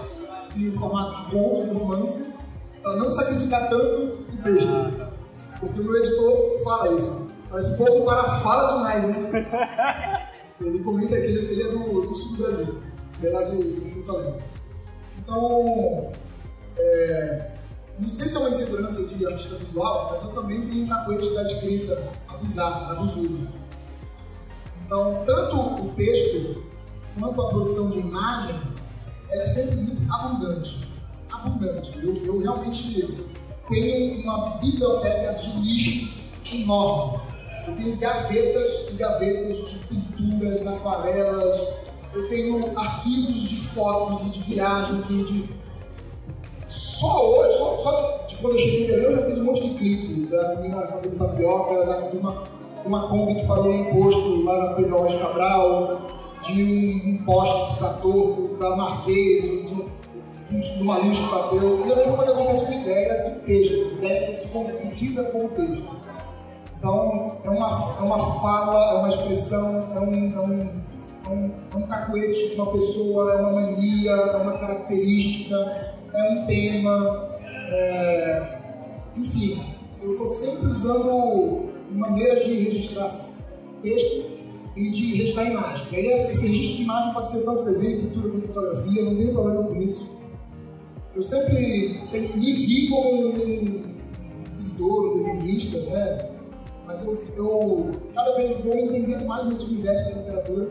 [0.56, 2.41] em formato de conto, romance,
[2.82, 5.12] para não sacrificar tanto o texto.
[5.60, 7.30] Porque o meu editor fala isso.
[7.48, 10.28] Fala, esse povo para fala demais, né?
[10.60, 12.78] Ele comenta que ele, ele é do, do sul do Brasil,
[13.18, 14.44] ele é lá de Porto.
[15.18, 16.12] Então,
[16.78, 17.52] é,
[17.98, 21.34] não sei se é uma insegurança de artista visual, mas eu também tenho um cacuete
[21.34, 23.48] da escrita abusada, abusiva.
[24.86, 26.64] Então, tanto o texto
[27.20, 28.62] quanto a produção de imagem,
[29.32, 30.91] ela é sempre muito abundante
[31.32, 31.92] abundante.
[32.04, 33.18] Eu, eu realmente
[33.70, 36.14] tenho uma biblioteca de lixo
[36.52, 37.20] enorme.
[37.68, 41.82] Eu tenho gavetas e gavetas de pinturas, aquarelas,
[42.14, 45.62] eu tenho arquivos de fotos e de viagens e de.
[46.68, 49.76] Só hoje, só, só de, quando eu cheguei em eu já fiz um monte de
[49.76, 52.44] clipe da menina fazendo tapioca, da, de uma,
[52.86, 56.02] uma Kombi que parou no posto lá na Pedro Alves Cabral,
[56.46, 59.81] de um, um poste que está torto, da Marquês, de,
[60.52, 61.88] numa luz que bateu.
[61.88, 65.46] E a mesma coisa acontece com a ideia do texto, ideia que se concretiza com
[65.46, 65.96] o texto.
[66.78, 67.68] Então, é uma,
[68.00, 70.70] é uma fala, é uma expressão, é um, é um,
[71.26, 75.56] é um, é um cacuete de uma pessoa, é uma mania, é uma característica,
[76.14, 77.30] é um tema.
[77.70, 78.58] É...
[79.16, 79.64] Enfim,
[80.02, 83.12] eu estou sempre usando maneiras de registrar
[83.82, 84.32] texto
[84.76, 85.86] e de registrar imagem.
[85.92, 89.64] E aí, esse registro de imagem pode ser tanto desenho, pintura, fotografia, não tem problema
[89.64, 90.21] com isso.
[91.14, 92.02] Eu sempre
[92.36, 93.34] me vi como um
[94.58, 96.30] pintor, um desenhista, né?
[96.86, 100.70] Mas eu, eu cada vez vou entendendo mais nesse universo da literatura.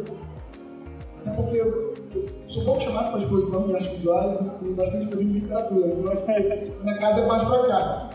[1.20, 4.50] Até porque eu, eu sou pouco chamado para exposição de artes visuais né?
[4.62, 5.86] e bastante coisa de literatura.
[5.88, 8.10] Então acho que minha casa é mais para cá.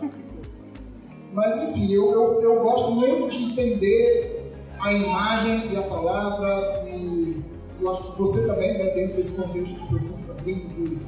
[1.31, 7.43] Mas enfim, eu, eu, eu gosto muito de entender a imagem e a palavra e
[7.79, 10.99] eu acho que você também, né, dentro desse contexto de produção de quadrinhos,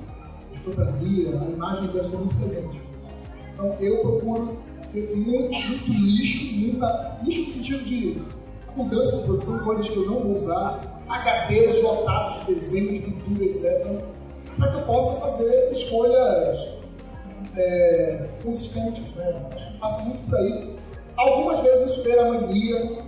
[0.72, 2.82] fantasia, a imagem deve ser muito presente.
[3.54, 4.58] Então eu procuro
[4.92, 8.22] ter muito, muito lixo, muita lixo no sentido de
[8.68, 13.46] abundância de produção, coisas que eu não vou usar, HDs lotados de desenho, de pintura,
[13.46, 14.02] etc.,
[14.58, 16.78] para que eu possa fazer escolhas
[17.56, 19.04] é, consistentes.
[19.16, 19.34] Né?
[19.56, 20.76] Acho que passa muito por aí.
[21.16, 23.08] Algumas vezes isso vira mania.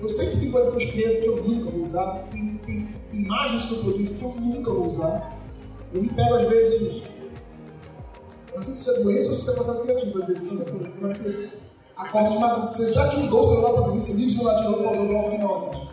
[0.00, 2.88] Eu sei que tem coisa que eu escrevo que eu nunca vou usar, tem, tem
[3.12, 5.39] imagens que eu produzo que eu nunca vou usar.
[5.92, 7.02] Eu me pego às vezes.
[8.52, 10.48] Eu não sei se isso é doença ou se isso é processo criativo, às vezes
[10.48, 10.92] também.
[10.98, 11.50] Quando você
[11.96, 14.68] acorda de madrugada, você já desligou o celular para dormir, você liga o celular de
[14.68, 15.90] novo para jogar um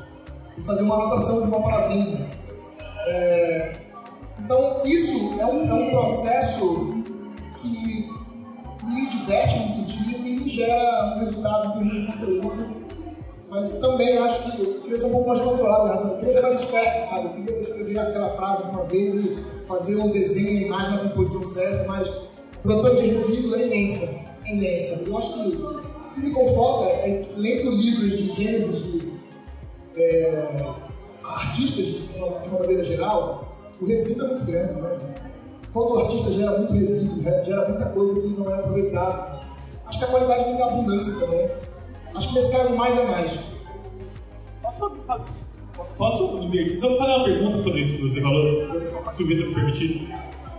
[0.57, 2.29] e fazer uma anotação de uma palavrinha.
[3.07, 3.73] É,
[4.39, 7.03] então, isso é um, é um processo
[7.61, 8.09] que
[8.85, 12.87] me diverte no sentido e me gera um resultado em termos de conteúdo
[13.49, 16.13] mas também acho que eu queria ser um pouco mais controlado, né?
[16.13, 17.25] eu queria ser mais esperto, sabe?
[17.25, 21.47] Eu queria escrever aquela frase uma vez e fazer um desenho, uma imagem na composição
[21.49, 25.03] certa, mas a produção de resíduo é imensa, é imensa.
[25.05, 29.11] Eu acho que o que me conforta é que, lendo livros de Gênesis de
[29.97, 30.75] é,
[31.23, 34.97] artistas, de uma, de uma maneira geral, o resíduo é muito grande, né?
[35.73, 39.39] Quando o artista gera muito resíduo, gera muita coisa que não é aproveitada,
[39.85, 41.49] acho que a qualidade vem da abundância também.
[42.15, 43.31] Acho que nesse caso mais é mais.
[45.97, 46.37] Posso?
[46.79, 48.67] Só fazer uma pergunta sobre isso que você falou,
[49.15, 50.07] se o Vitor me permitir.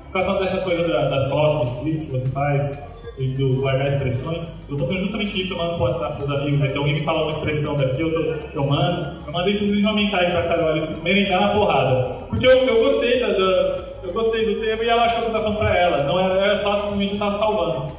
[0.02, 3.88] Você está falando dessa coisa das fotos, dos cliques que você faz, e do guardar
[3.88, 4.64] expressões.
[4.68, 6.68] Eu estou fazendo justamente isso, eu mando pro WhatsApp dos amigos, né?
[6.68, 8.20] que alguém me fala uma expressão daqui, eu, tô,
[8.54, 9.26] eu mando.
[9.26, 12.14] Eu mandei simplesmente uma mensagem pra Carol, eles merendar na porrada.
[12.28, 15.28] Porque eu, eu gostei da, da, eu gostei do tema e ela achou que eu
[15.28, 16.04] estava falando pra ela.
[16.04, 17.92] Não era, era só simplesmente eu tava salvando.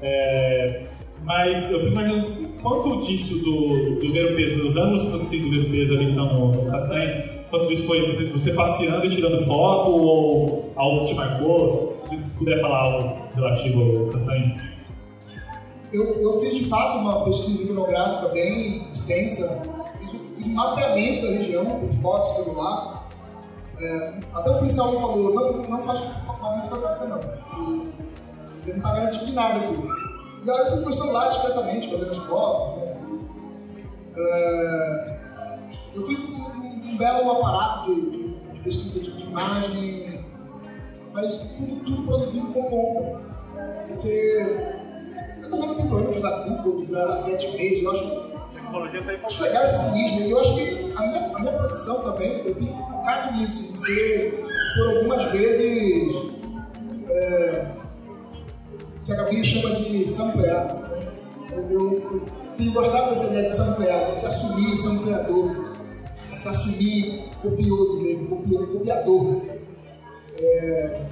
[0.00, 0.82] É,
[1.22, 5.54] mas eu fico imaginando quanto disso do, do peso, dos anos que você tem do
[5.54, 9.44] zero peso ali que tá no, no castanho, quanto disso foi você passeando e tirando
[9.44, 11.96] foto ou algo que te marcou?
[12.08, 14.56] Se puder falar algo relativo ao castanho.
[15.92, 19.62] Eu, eu fiz de fato uma pesquisa iconográfica bem extensa,
[19.98, 23.08] fiz, fiz um mapeamento da região por foto celular.
[23.78, 27.82] É, até o policial me falou: não, não faz uma fotográfica, não.
[28.46, 30.11] Você não está garantido de nada aqui.
[30.44, 32.82] E aí eu fui com o celular discretamente, fazendo as fotos.
[32.82, 32.96] Né?
[34.16, 35.18] É,
[35.94, 40.24] eu fiz um, um, belo aparato de, de, de pesquisa de, de, imagem,
[41.12, 43.20] mas tudo, tudo produzido com conta.
[43.86, 44.46] Porque
[45.42, 48.32] eu também não tenho problema de usar Google, de usar GetPage, eu acho
[49.26, 50.20] Acho legal esse cinismo.
[50.22, 53.76] E eu acho que a minha, a minha produção também, eu tenho focado nisso, em
[53.76, 56.32] ser, por algumas vezes,
[57.06, 57.66] é,
[59.04, 60.90] que a Gabi chama de samplear.
[61.50, 62.22] Eu, eu,
[62.56, 65.72] tenho gostado dessa ideia de samplear, de se assumir sampleador,
[66.26, 69.42] se assumir copioso mesmo, copiador.
[70.38, 71.06] É,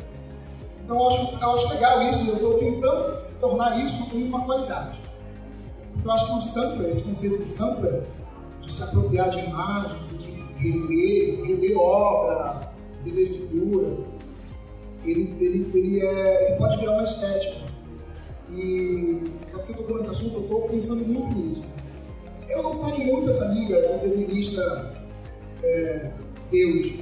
[0.85, 4.99] então eu acho, eu acho legal isso, eu estou tentando tornar isso uma qualidade.
[6.03, 8.03] Eu acho que o sampler, esse conceito de sampler,
[8.63, 12.61] de se apropriar de imagens, de reler, reler obra,
[13.05, 13.97] reler figura,
[15.05, 17.70] ele, ele, ele, é, ele pode virar uma estética.
[18.53, 21.65] E que você tocou nesse assunto, eu estou pensando muito nisso.
[22.49, 24.93] Eu não tenho muito essa liga do desenhista
[25.63, 26.13] é,
[26.51, 26.95] Deus.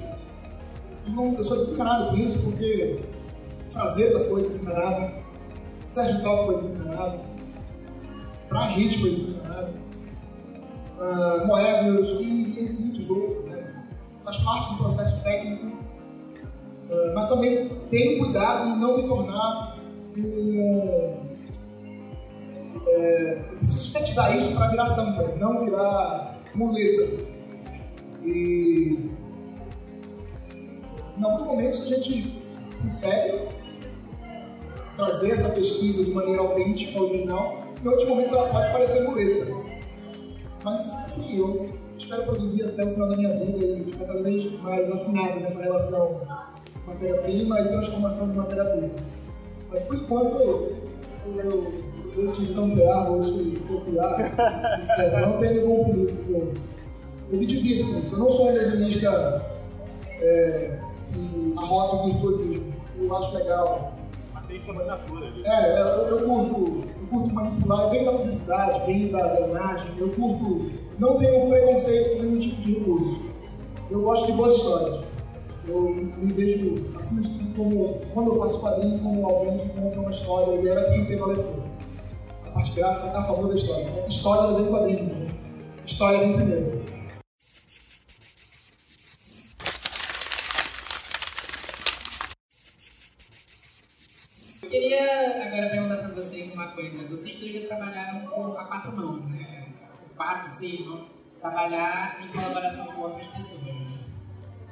[1.06, 2.96] Não, eu sou desencanado com isso porque
[3.72, 5.10] Frazetta foi desencanado,
[5.86, 7.20] Sérgio Tal foi desencanado,
[8.48, 9.72] Brahit foi desencanado,
[10.98, 13.44] uh, Moebius e entre muitos outros.
[13.46, 13.86] Né?
[14.22, 19.78] Faz parte do processo técnico, uh, mas também tenho cuidado em não me tornar
[20.14, 21.27] um
[22.90, 27.24] é, preciso sintetizar isso para virar samba, não virar muleta.
[28.22, 29.10] E
[31.16, 32.42] em alguns momentos a gente
[32.82, 33.48] consegue
[34.96, 39.52] trazer essa pesquisa de maneira autêntica, original, em outros momentos ela pode parecer muleta.
[40.64, 44.60] Mas, enfim, eu espero produzir até o final da minha vida e ficar cada vez
[44.60, 46.26] mais afinado nessa relação
[46.86, 48.90] matéria-prima e transformação de matéria-prima.
[49.70, 50.76] Mas, por enquanto, eu,
[51.36, 51.72] eu
[52.14, 54.20] vou te samplear, vou te copiar,
[54.82, 55.20] etc.
[55.26, 56.52] Não tenho compromisso com
[57.30, 58.14] Eu me divido com isso.
[58.14, 59.58] Eu não sou um desenhista
[60.20, 60.78] é,
[61.12, 62.74] que arrota o virtuosismo.
[62.98, 63.94] Eu acho legal.
[64.34, 65.26] Mas tem assinatura.
[65.44, 67.90] É, eu, eu, curto, eu curto manipular.
[67.90, 69.92] Vem da publicidade, vem da, da imagem.
[69.98, 70.70] Eu curto.
[70.98, 73.22] Não tenho preconceito com nenhum tipo de recurso.
[73.90, 75.04] Eu gosto de boas histórias.
[75.66, 80.00] Eu me vejo, acima de tudo, como, quando eu faço quadrinho, como alguém que conta
[80.00, 81.18] uma história e ela tem que
[82.48, 83.90] prevalecer parte gráfica está a favor da história.
[83.90, 84.08] Né?
[84.08, 85.02] História em quadrinhos.
[85.02, 85.26] Né?
[85.86, 86.78] História vem primeiro.
[94.62, 97.08] Eu queria agora perguntar para vocês uma coisa.
[97.08, 99.68] Vocês dois já trabalharam com a quatro mãos, né?
[100.16, 101.08] Quatro, seis mãos.
[101.40, 103.64] Trabalhar em colaboração com outras pessoas.
[103.64, 103.98] Né?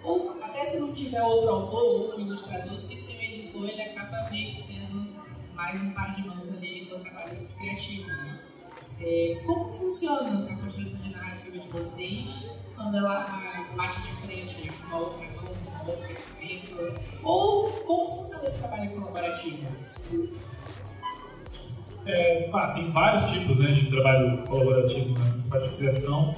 [0.05, 4.31] Ou até se não tiver outro autor, outro ilustrador, sempre tem um editor, ele acaba
[4.31, 5.06] meio que sendo
[5.57, 8.07] mais um par de mãos ali do trabalho criativo.
[8.09, 8.39] Né?
[9.01, 13.25] É, como funciona a construção de narrativa de vocês quando ela
[13.75, 17.01] bate de frente com uma outra mão, com um outro pensamento?
[17.23, 19.67] Ou como funciona esse trabalho colaborativo?
[22.05, 26.35] É, pá, tem vários tipos né, de trabalho colaborativo na parte de criação.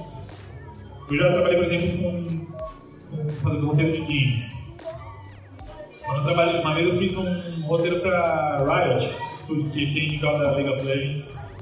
[1.11, 4.58] Eu já trabalhei, por exemplo, com, com fazendo roteiro de games.
[6.09, 9.05] Quando eu trabalhei, uma vez eu fiz um roteiro para Riot,
[9.39, 11.55] estúdios que quem joga League of Legends.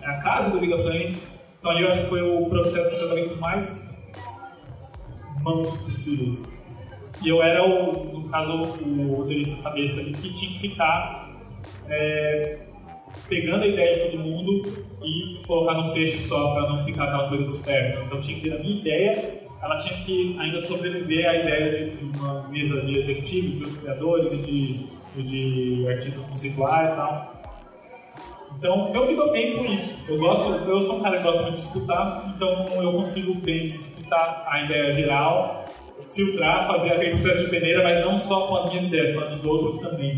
[0.00, 1.30] É a casa do League of Legends.
[1.58, 3.86] Então ali eu acho que foi o processo que eu trabalhei com mais
[5.42, 6.42] mãos possíveis.
[7.22, 11.34] E eu era, o, no caso, o roteirista cabeça ali que tinha que ficar
[11.86, 12.60] é,
[13.28, 14.62] pegando a ideia de todo mundo
[15.02, 18.04] e colocar num fecho só para não ficar aquela coisa dispersa.
[18.06, 22.18] Então tinha que ter a minha ideia, ela tinha que ainda sobreviver à ideia de
[22.18, 27.34] uma mesa de executivos, de criadores e de, de artistas conceituais e tal.
[28.56, 29.94] Então eu me dou bem com isso.
[30.08, 33.74] Eu gosto, eu sou um cara que gosta muito de escutar, então eu consigo bem
[33.76, 35.64] escutar a ideia geral,
[36.14, 39.44] filtrar, fazer aquele processo de peneira, mas não só com as minhas ideias, mas dos
[39.44, 40.14] outros também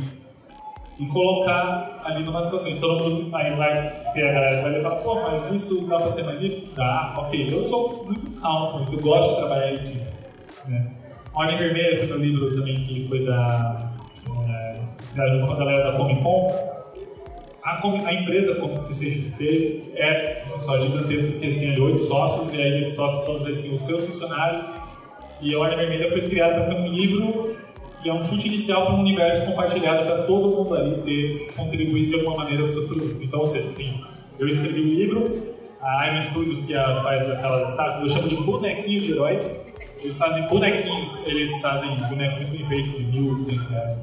[0.99, 2.71] e colocar ali numa situação.
[2.71, 6.13] E mundo aí vai ter a galera que vai falar, pô, mas isso dá pra
[6.13, 6.75] ser mais isso?
[6.75, 7.49] Dá, ok.
[7.51, 10.07] Eu sou muito calmo eu gosto de trabalhar em equipe.
[10.67, 10.91] Né?
[11.35, 13.93] Ordem Vermelha foi meu livro também que foi da.
[14.49, 14.77] É,
[15.47, 16.49] com a galera da Comic Con.
[17.63, 22.95] A, a empresa como CCXP é só gigantesca porque tem oito sócios e aí esses
[22.95, 24.65] sócios todos eles têm os seus funcionários
[25.41, 27.56] e a Ordem Vermelha foi criada para ser um livro
[28.07, 32.11] que é um chute inicial para um universo compartilhado para todo mundo ali ter contribuído
[32.11, 33.21] de alguma maneira com seus produtos.
[33.21, 34.01] Então, você tem,
[34.39, 38.37] eu escrevi um livro, a Iron Studios, que é, faz aquelas estátuas, eu chamo de
[38.37, 39.41] bonequinho de herói.
[39.99, 43.99] Eles fazem bonequinhos, eles fazem bonecos muito bem feitos, de 1.200 reais.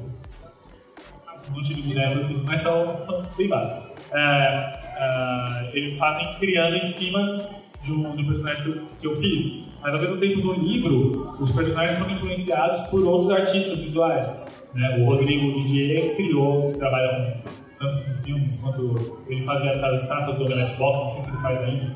[1.48, 3.94] Um monte de bonecos assim, mas são, são bem básicos.
[4.12, 9.68] É, é, eles fazem criando em cima de do personagem que eu, que eu fiz.
[9.82, 14.44] Mas ao mesmo tempo, no livro, os personagens são influenciados por outros artistas visuais.
[14.74, 14.98] Né?
[14.98, 17.42] O Rodrigo Didier criou, trabalha
[17.78, 21.42] tanto com filmes quanto ele fazia aquelas estátuas do Galactic Box, não sei se ele
[21.42, 21.94] faz ainda.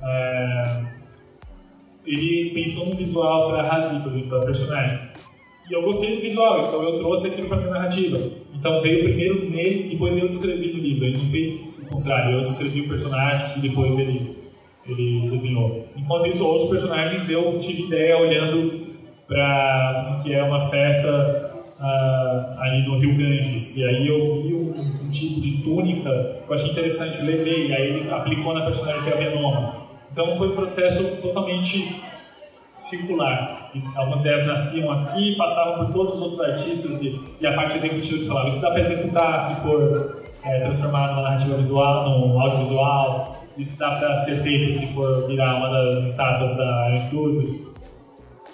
[0.00, 0.84] É,
[2.06, 5.12] ele pensou no visual para Razi, para personagem.
[5.68, 8.18] E eu gostei do visual, então eu trouxe aquilo para minha narrativa.
[8.54, 11.04] Então veio primeiro nele, depois eu descrevi no livro.
[11.04, 14.41] Ele não fez o contrário, eu descrevi o personagem e depois ele
[14.92, 15.86] ele desenhou.
[15.96, 18.92] Enquanto isso, outros personagens eu tive ideia olhando
[19.26, 23.76] para que é uma festa uh, ali no Rio Ganges.
[23.76, 27.74] E aí eu vi um, um, tipo de túnica que eu achei interessante, levei, e
[27.74, 29.82] aí ele aplicou na personagem que é a Venoma.
[30.12, 32.02] Então foi um processo totalmente
[32.76, 33.70] circular.
[33.74, 37.76] E algumas ideias nasciam aqui, passavam por todos os outros artistas e, e a parte
[37.76, 43.41] executiva falava, isso dá para executar se for é, transformar numa narrativa visual, num audiovisual,
[43.56, 47.72] isso dá para ser feito se for virar uma das estátuas da Studios.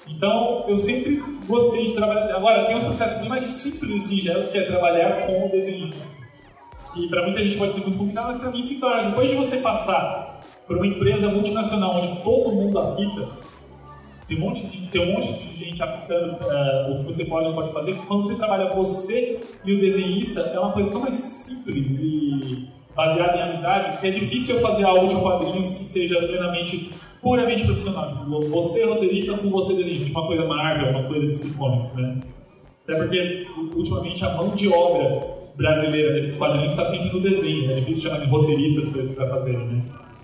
[0.09, 2.32] Então, eu sempre gostei de trabalhar assim.
[2.32, 6.07] Agora, tem uns processos bem mais simples e singelos, que é trabalhar com o desenhista.
[6.94, 9.11] Que para muita gente pode ser muito complicado, mas para mim se torna.
[9.11, 13.28] Depois de você passar por uma empresa multinacional onde todo mundo habita,
[14.26, 17.49] tem um monte de, tem um monte de gente apitando uh, o que você pode
[17.49, 17.94] ou pode fazer.
[18.07, 23.36] Quando você trabalha você e o desenhista, é uma coisa tão mais simples e baseado
[23.36, 26.90] em amizade, que é difícil eu fazer algo de quadrinhos que seja plenamente,
[27.22, 28.09] puramente profissional.
[28.09, 32.18] Tipo, você roteirista com você desenhista, tipo uma coisa Marvel, uma coisa de Comics, né?
[32.82, 33.46] Até porque,
[33.76, 38.18] ultimamente, a mão de obra brasileira desses quadrinhos está sempre no desenho, é difícil chamar
[38.18, 39.82] de roteiristas para fazerem, né?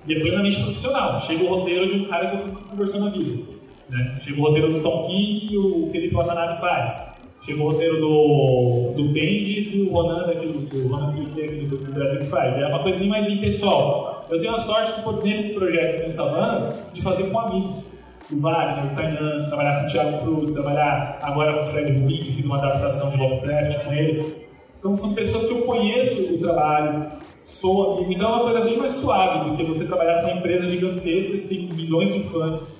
[0.08, 1.20] E é plenamente profissional.
[1.20, 3.40] Chega o roteiro de um cara que eu fui conversando na vida.
[3.88, 4.20] Né?
[4.24, 7.13] Chega o roteiro do Tom King e o Felipe Watanabe faz.
[7.44, 11.76] Chegou o roteiro do, do Bendis e o Ronan daqui do, do Ronan aqui do,
[11.76, 12.56] do Brasil que faz.
[12.56, 14.26] É uma coisa bem mais impessoal.
[14.30, 17.84] Eu tenho a sorte de, nesses projetos que eu Savana, de fazer com amigos.
[18.32, 22.16] O Wagner, o Kainan, trabalhar com o Thiago Cruz, trabalhar agora com o Fred Rubin,
[22.22, 24.36] que fiz uma adaptação de Lovecraft com ele.
[24.78, 27.12] Então são pessoas que eu conheço o trabalho,
[27.44, 28.12] sou amigo.
[28.12, 31.36] Então é uma coisa bem mais suave do que você trabalhar com uma empresa gigantesca
[31.36, 32.73] que tem milhões de fãs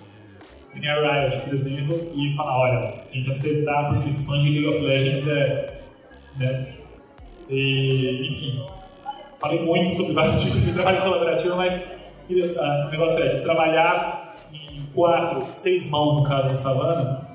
[0.89, 4.81] a Riot, por exemplo, e falar, olha, tem que acertar porque fã de League of
[4.81, 5.81] Legends é.
[6.39, 6.67] Né?
[7.49, 8.65] E, enfim,
[9.39, 14.83] falei muito sobre vários tipos de trabalho colaborativo, mas uh, o negócio é trabalhar em
[14.95, 17.29] quatro, seis mãos, no caso do Savana,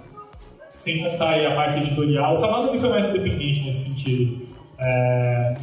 [0.78, 2.34] sem contar aí a parte editorial.
[2.34, 4.48] O Savana foi mais independente nesse sentido.
[4.80, 5.54] É,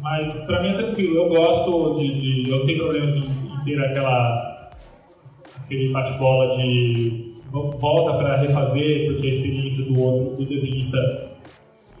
[0.00, 2.44] mas pra mim é tranquilo, eu gosto de.
[2.44, 4.57] de eu tenho problemas em, em ter aquela
[5.68, 10.98] aquele bate-bola de volta para refazer porque a experiência do outro, do desenhista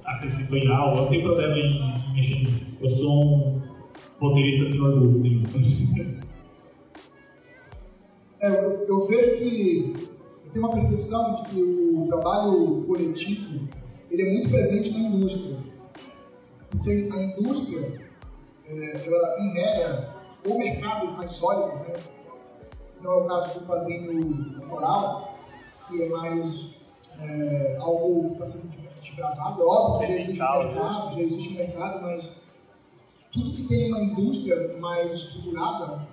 [0.04, 2.66] acrescentou em algo, não tenho problema em, em mexer nisso.
[2.80, 3.62] Eu sou um
[4.18, 5.42] roteirista sem orgulho nenhum.
[8.40, 9.92] É, eu, eu, vejo que
[10.46, 13.68] eu tenho uma percepção de que o trabalho coletivo
[14.10, 15.56] ele é muito presente na indústria.
[16.70, 18.00] Porque a indústria,
[18.66, 20.14] é, ela, em regra,
[20.48, 21.92] ou mercados mais sólidos, né,
[23.02, 25.34] não é o caso do quadrinho autoral,
[25.88, 26.78] que é mais
[27.20, 28.72] é, algo que está sendo
[29.02, 29.62] desbravado.
[29.62, 32.30] É óbvio que já existe um mercado, já existe um mercado, mas
[33.32, 36.06] tudo que tem uma indústria mais estruturada,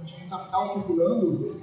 [0.00, 1.60] onde tem capital circulando,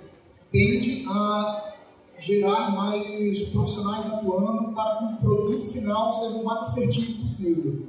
[0.51, 1.74] tende a
[2.20, 7.88] gerar mais profissionais atuando para que o produto final seja o mais assertivo possível.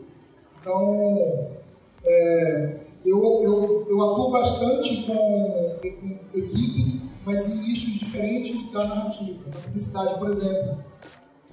[0.60, 1.50] Então,
[2.04, 9.44] é, eu, eu, eu atuo bastante com, com equipe, mas em nichos diferentes da narrativa.
[9.46, 10.84] Na publicidade, por exemplo,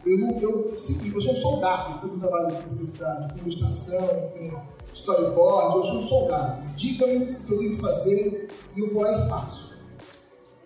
[0.06, 4.62] eu, eu, sim, eu sou um soldado quando trabalho com publicidade, com ilustração, com
[4.94, 6.76] storyboard, eu sou um soldado.
[6.76, 9.72] Diga-me o que eu tenho que fazer e eu vou lá e faço.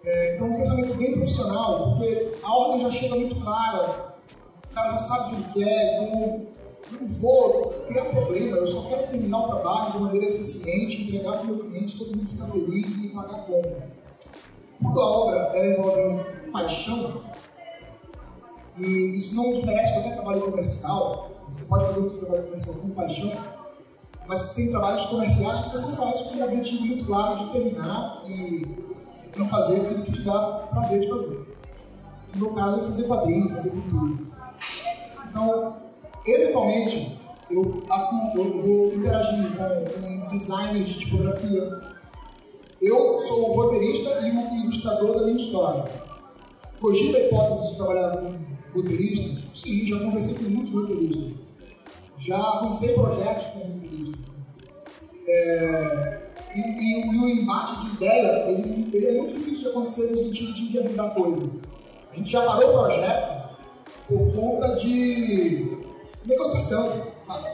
[0.03, 4.15] É, então, um pensamento bem profissional, porque a ordem já chega muito clara,
[4.69, 6.47] o cara já sabe o que ele quer, então
[6.91, 11.41] não vou criar problema, eu só quero terminar o trabalho de maneira eficiente, entregar para
[11.41, 13.89] o meu cliente, todo mundo ficar feliz e pagar a conta.
[14.81, 17.23] Quando a obra ela envolve paixão,
[18.77, 23.31] e isso não desmerece qualquer trabalho comercial, você pode fazer um trabalho comercial com paixão,
[24.27, 28.65] mas tem trabalhos comerciais que você faz com um objetivo muito claro de terminar e
[29.37, 31.57] não fazer aquilo que te dá prazer de fazer.
[32.35, 34.13] No meu caso, é fazer quadrinho, fazer pintura.
[35.29, 35.84] Então,
[36.25, 37.17] eventualmente,
[37.49, 37.83] eu,
[38.35, 41.95] eu vou interagir com um designer de tipografia.
[42.81, 45.85] Eu sou o roteirista e o ilustrador da minha história.
[46.79, 48.35] Cogita a hipótese de trabalhar com
[48.73, 49.43] roteiristas?
[49.53, 51.33] Sim, já conversei com muitos roteiristas.
[52.17, 54.25] Já avancei projetos com roteiristas.
[55.27, 56.21] É,
[56.55, 60.17] e, e, e, o embate de ideia, ele, ele, é muito difícil de acontecer no
[60.17, 61.49] sentido de viabilizar coisa.
[62.11, 63.57] A gente já parou o projeto
[64.07, 65.77] por conta de
[66.25, 67.49] negociação, sabe?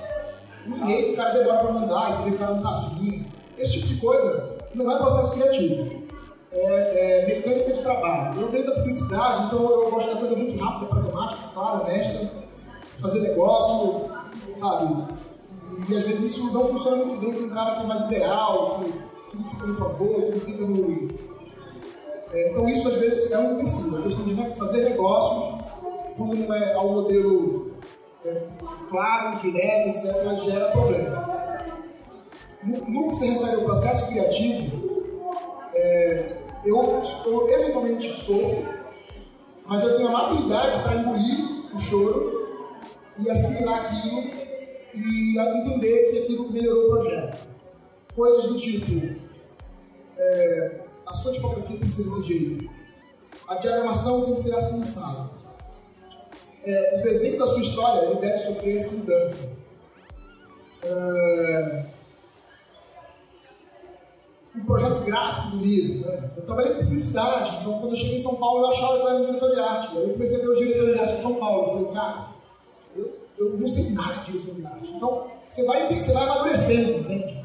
[0.65, 3.26] Ninguém, o cara demora para mandar, esse cara não tá afim.
[3.57, 6.01] Esse tipo de coisa não é processo criativo.
[6.51, 8.41] É, é mecânica de trabalho.
[8.41, 12.32] Eu venho da publicidade, então eu gosto da coisa muito rápida, pragmática, clara, honesta,
[12.99, 14.09] fazer negócio,
[14.59, 15.05] sabe?
[15.89, 18.82] E, às vezes isso não funciona muito bem com um cara que é mais ideal,
[18.84, 21.07] que tudo fica no favor, tudo fica no.
[22.34, 25.61] É, então isso às vezes é um empecilho, a questão de fazer negócios,
[26.17, 27.70] como não é ao modelo
[28.89, 31.32] claro, direto, etc., gera problema.
[32.63, 34.91] No, no que se refere ao processo criativo,
[35.74, 38.67] é, eu, eu eventualmente sofro,
[39.65, 42.41] mas eu tenho a maturidade para engolir o choro
[43.17, 44.30] e assimilar aquilo
[44.93, 47.47] e entender que aquilo melhorou o projeto.
[48.13, 49.15] Coisas do tipo,
[50.17, 52.69] é, a sua tipografia tem que ser desse jeito,
[53.47, 55.40] a diagramação tem que ser assim, sabe?
[56.64, 59.49] É, o desenho da sua história ele deve sofrer essa mudança.
[60.84, 61.86] É,
[64.72, 66.07] projeto gráfico do livro.
[66.07, 66.32] Né?
[66.38, 69.07] Eu trabalhei com publicidade, então quando eu cheguei em São Paulo eu achava que eu
[69.09, 69.97] era um diretor de arte.
[69.97, 71.62] Aí eu comecei a ver o diretor de arte de São Paulo.
[71.62, 72.28] Eu falei, cara,
[72.95, 74.91] eu, eu não sei nada de direção de arte.
[74.95, 77.41] Então você vai, você vai amadurecendo, entende?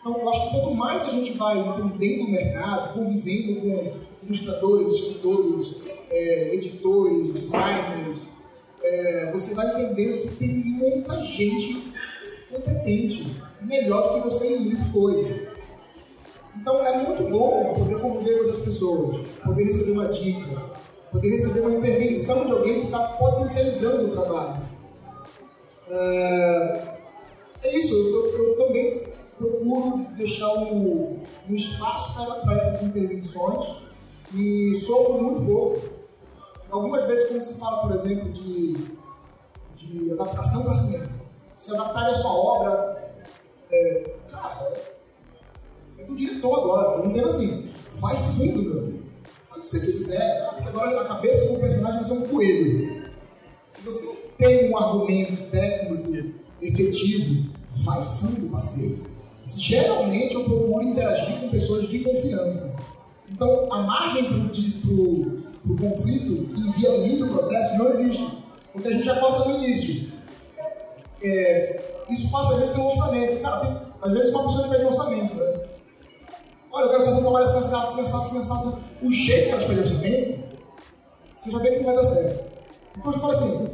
[0.00, 3.92] Então eu acho que quanto mais a gente vai entendendo o mercado, convivendo com
[4.24, 5.76] ilustradores, escritores,
[6.10, 8.18] é, editores, designers,
[8.82, 11.92] é, você vai entender que tem muita gente
[12.50, 15.52] competente, melhor do que você em muita coisa.
[16.56, 20.62] Então é muito bom poder conviver com essas pessoas, poder receber uma dica,
[21.10, 24.62] poder receber uma intervenção de alguém que está potencializando o trabalho.
[25.88, 26.82] É,
[27.62, 29.02] é isso, eu, eu, também
[29.38, 31.18] procuro deixar um,
[31.48, 33.76] um espaço para essas intervenções
[34.34, 36.01] e sofro muito pouco
[36.72, 38.72] Algumas vezes, quando se fala, por exemplo, de,
[39.76, 41.10] de adaptação para cinema,
[41.54, 43.12] se adaptar a sua obra,
[43.70, 44.72] é, cara,
[45.98, 46.98] é do diretor agora.
[46.98, 49.02] Eu entendo assim, vai fundo, meu amigo.
[49.48, 53.02] Faz o que você quiser, porque agora na cabeça do personagem vai ser um coelho.
[53.68, 54.06] Se você
[54.38, 57.50] tem um argumento técnico efetivo,
[57.84, 58.98] vai fundo, parceiro.
[59.44, 62.76] Geralmente eu procuro interagir com pessoas de confiança.
[63.30, 68.38] Então, a margem para o do conflito que inviabiliza o processo não existe.
[68.72, 70.12] Porque a gente já corta no início.
[71.22, 73.40] É, isso passa às vezes pelo orçamento.
[73.42, 75.60] Cara, tem, às vezes uma pessoa pede um orçamento, né?
[76.72, 78.78] Olha, eu quero fazer um trabalho sensato, sensato, sensato.
[79.02, 80.42] O jeito que ela pede orçamento,
[81.38, 82.52] você já vê que não vai dar certo.
[82.96, 83.70] Então eu falo assim,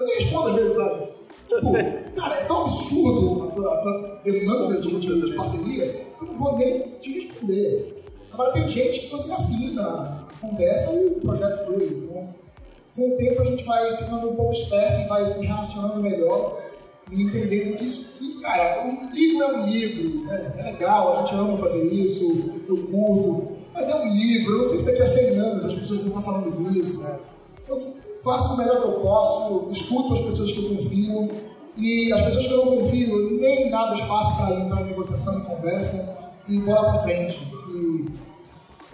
[0.00, 1.14] eu nem respondo às vezes, sabe?
[1.48, 6.28] Tipo, cara, é tão absurdo a, a, a demanda de, de, de parceria que eu
[6.28, 7.93] não vou nem te responder.
[8.34, 11.84] Agora tem gente que você afina, conversa e o projeto flui.
[11.84, 12.34] Então,
[12.96, 16.60] com o tempo a gente vai ficando um pouco esperto e vai se relacionando melhor
[17.12, 20.52] e entendendo que isso, cara, um livro é um livro, né?
[20.58, 24.68] é legal, a gente ama fazer isso, eu curto, mas é um livro, eu não
[24.68, 27.18] sei se daqui a 100 anos as pessoas vão estar falando disso, né?
[27.68, 27.80] Eu
[28.24, 31.28] faço o melhor que eu posso, escuto as pessoas que eu confio,
[31.76, 35.42] e as pessoas que eu não confio, nem dá espaço para entrar em negociação e
[35.42, 36.18] conversa
[36.48, 37.46] e embora para frente.
[37.50, 38.23] Porque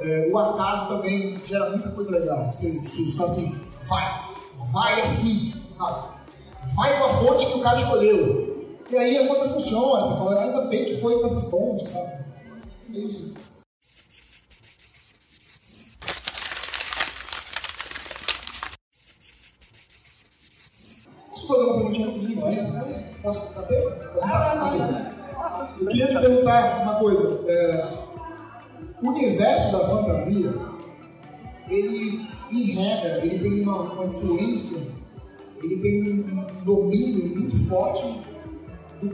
[0.00, 2.50] é, o acaso também gera muita coisa legal.
[2.50, 4.24] Você, você fala assim, vai,
[4.72, 6.20] vai assim, sabe?
[6.74, 8.78] Vai com a fonte que o cara escolheu.
[8.90, 10.06] E aí a coisa funciona.
[10.06, 12.24] Você fala, ainda bem que foi com essa fonte, sabe?
[12.94, 13.34] É isso.
[21.30, 22.40] Posso fazer uma perguntinha rapidinho?
[23.22, 23.54] Posso?
[23.54, 23.80] Tá bem?
[24.14, 25.10] Não.
[25.80, 27.44] Eu queria te perguntar uma coisa.
[27.48, 28.09] É,
[29.02, 30.54] o universo da fantasia,
[31.68, 34.88] ele, em regra, ele tem uma, uma influência,
[35.62, 38.20] ele tem um domínio muito forte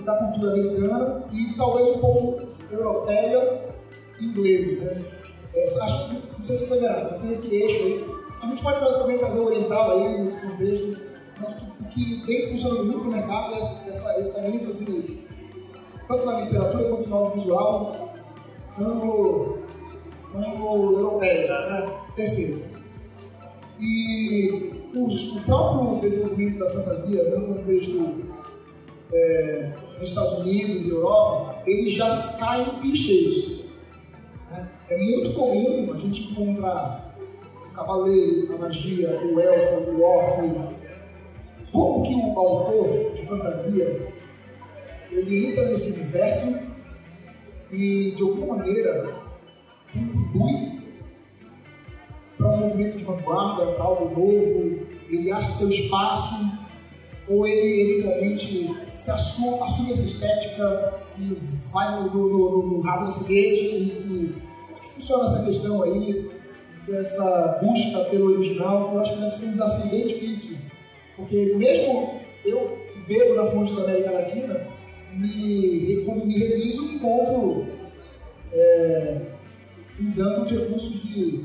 [0.05, 3.61] da cultura americana e talvez um pouco europeia
[4.21, 4.85] e inglesa.
[4.85, 5.03] Né?
[5.55, 8.17] É, acho, não sei se você está vendo, tem esse eixo aí.
[8.43, 11.01] A gente pode também trazer o oriental aí nesse contexto,
[11.41, 15.25] mas o que- vem funcionando muito no mercado é essa, essa, ênfase,
[16.07, 18.15] tanto na literatura quanto no audiovisual,
[20.37, 21.49] anglo, anglo-europeia.
[21.67, 21.87] Né?
[22.15, 22.77] Perfeito.
[23.81, 28.37] E os- o próprio desenvolvimento da fantasia no contexto
[29.13, 33.61] é, dos Estados Unidos e Europa, ele já cai em clichês.
[34.51, 34.69] né?
[34.91, 37.15] É muito comum a gente encontrar
[37.67, 40.77] o cavaleiro, a magia, o elfo, o orc.
[41.73, 44.13] Como que o autor de fantasia
[45.11, 46.67] ele entra nesse universo
[47.71, 49.16] e de alguma maneira
[49.97, 50.81] contribui
[52.37, 56.67] para um movimento de vanguarda, para algo novo, ele acha seu espaço,
[57.29, 61.37] ou ele eventualmente se assume, assume essa estética e
[61.73, 64.35] vai no, no, no, no rabo do foguete e, e
[64.67, 66.31] como é que funciona essa questão aí
[66.87, 70.59] dessa busca pelo original, que eu acho que deve ser um desafio bem difícil,
[71.17, 72.79] porque mesmo eu
[73.09, 74.69] bebo na fonte da América Latina,
[75.13, 77.67] me, quando me reviso, encontro
[78.53, 79.21] é,
[80.01, 81.45] usando os recursos de,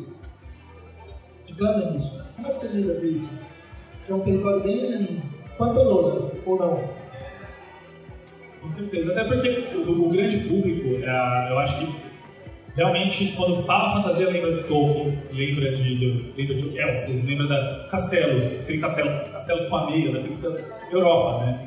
[1.47, 2.03] de cânones.
[2.35, 3.29] Como é que você lida com isso?
[4.05, 5.21] Que é um território bem
[5.57, 6.83] pantanoso, ou não?
[8.61, 9.11] Com certeza.
[9.11, 11.95] Até porque o, o grande público, é, eu acho que
[12.75, 17.87] realmente quando fala fantasia lembra de Tolkien, lembra de, de- lembra de elfos, lembra da
[17.89, 20.37] castelos, aquele castelo, castelos com ameia, daquele
[20.91, 21.63] Europa, né?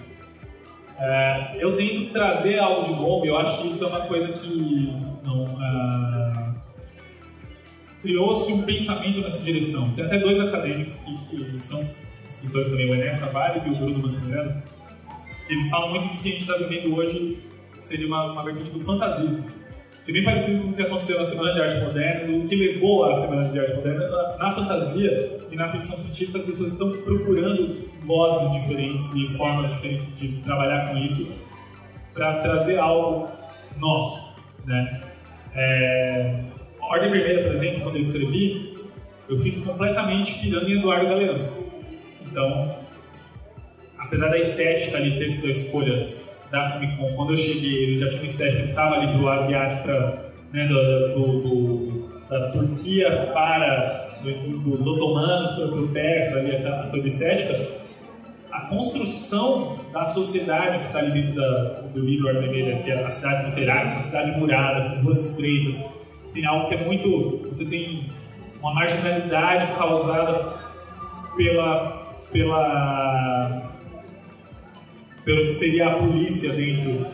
[0.97, 4.93] É, eu tento trazer algo de novo, eu acho que isso é uma coisa que
[5.27, 6.44] não, ah,
[8.05, 9.91] criou-se um pensamento nessa direção.
[9.93, 11.89] Tem até dois acadêmicos que, que são
[12.31, 14.63] escritores também, o Enéas Tavares e o Bruno Mantuano,
[15.47, 17.39] que eles falam muito do que a gente está vivendo hoje
[17.81, 19.47] seria uma, uma vertente do fantasismo.
[20.05, 22.55] Que é bem parecido com o que aconteceu na Semana de Arte Moderna, o que
[22.55, 24.09] levou à Semana de Arte Moderna.
[24.11, 29.71] Na, na fantasia e na ficção científica, as pessoas estão procurando vozes diferentes e formas
[29.75, 31.33] diferentes de trabalhar com isso
[32.13, 33.27] para trazer algo
[33.79, 34.35] nosso.
[34.67, 35.01] Né?
[35.55, 36.45] É,
[36.91, 38.75] Ordem Vermelha, por exemplo, quando eu escrevi,
[39.29, 41.49] eu fiz completamente pirando em Eduardo Galeano.
[42.27, 42.77] Então,
[43.99, 46.09] apesar da estética ali ter sido a escolha
[46.51, 49.29] da Comic Con, quando eu cheguei, ele já tinha uma estética que estava ali pro
[49.29, 56.39] asiático, pra, né, do, do- do- da Turquia para do- dos otomanos para o persa,
[56.39, 57.85] ali, a, toda estética.
[58.53, 61.59] A construção da sociedade que está ali dentro da,
[61.93, 65.85] do livro Ordem Vermelha, que é a cidade literária, uma cidade murada, com ruas estreitas,
[66.35, 67.49] tem algo que é muito.
[67.49, 68.11] Você tem
[68.61, 70.55] uma marginalidade causada
[71.37, 73.71] pela, pela
[75.25, 77.07] pelo que seria a polícia dentro,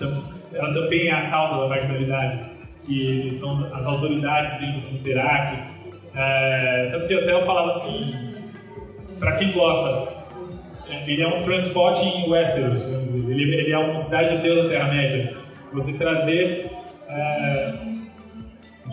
[0.52, 2.50] ela também é a causa da marginalidade,
[2.84, 5.74] que são as autoridades dentro do Interac.
[6.12, 8.12] É, tanto que até eu falava assim,
[9.18, 10.12] para quem gosta,
[10.88, 12.84] é, ele é um transporte em Westeros,
[13.28, 15.36] ele, ele é uma cidade de Deus da Terra-média.
[15.72, 16.68] Você trazer.
[17.08, 17.89] É,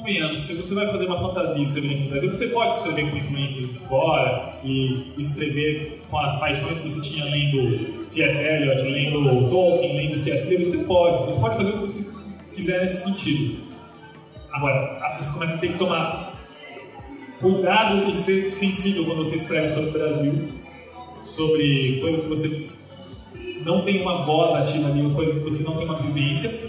[0.08, 3.70] convenhamos, se você vai fazer uma fantasia escrevendo no Brasil, você pode escrever com influências
[3.70, 8.38] de fora e escrever com as paixões que você tinha lendo T.S.
[8.40, 10.48] Eliot, lendo Tolkien, lendo C.S.
[10.48, 11.34] Lewis, você pode.
[11.34, 12.06] Você pode fazer o que você
[12.56, 13.64] quiser nesse sentido.
[14.54, 16.34] Agora, você começa a ter que tomar
[17.42, 20.54] cuidado e ser sensível quando você escreve sobre o Brasil,
[21.22, 22.70] sobre coisas que você
[23.66, 26.67] não tem uma voz ativa ali, coisas que você não tem uma vivência.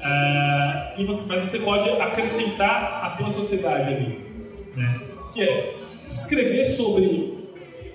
[0.00, 4.18] Ah, e você, mas você pode acrescentar a tua sociedade ali,
[4.76, 5.00] né?
[5.32, 5.74] Que é
[6.10, 7.36] escrever sobre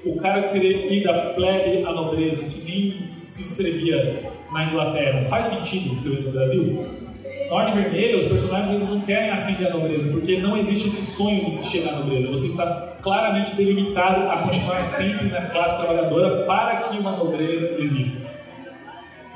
[0.06, 5.47] o cara querer ir da plebe à nobreza, que nem se inscrevia na Inglaterra, faz
[5.47, 7.04] sentido escrever no Brasil?
[7.49, 11.12] Na Ordem Vermelha, os personagens eles não querem ascender a nobreza, porque não existe esse
[11.16, 12.32] sonho de se chegar à nobreza.
[12.32, 18.28] Você está claramente delimitado a continuar sempre na classe trabalhadora para que uma nobreza exista.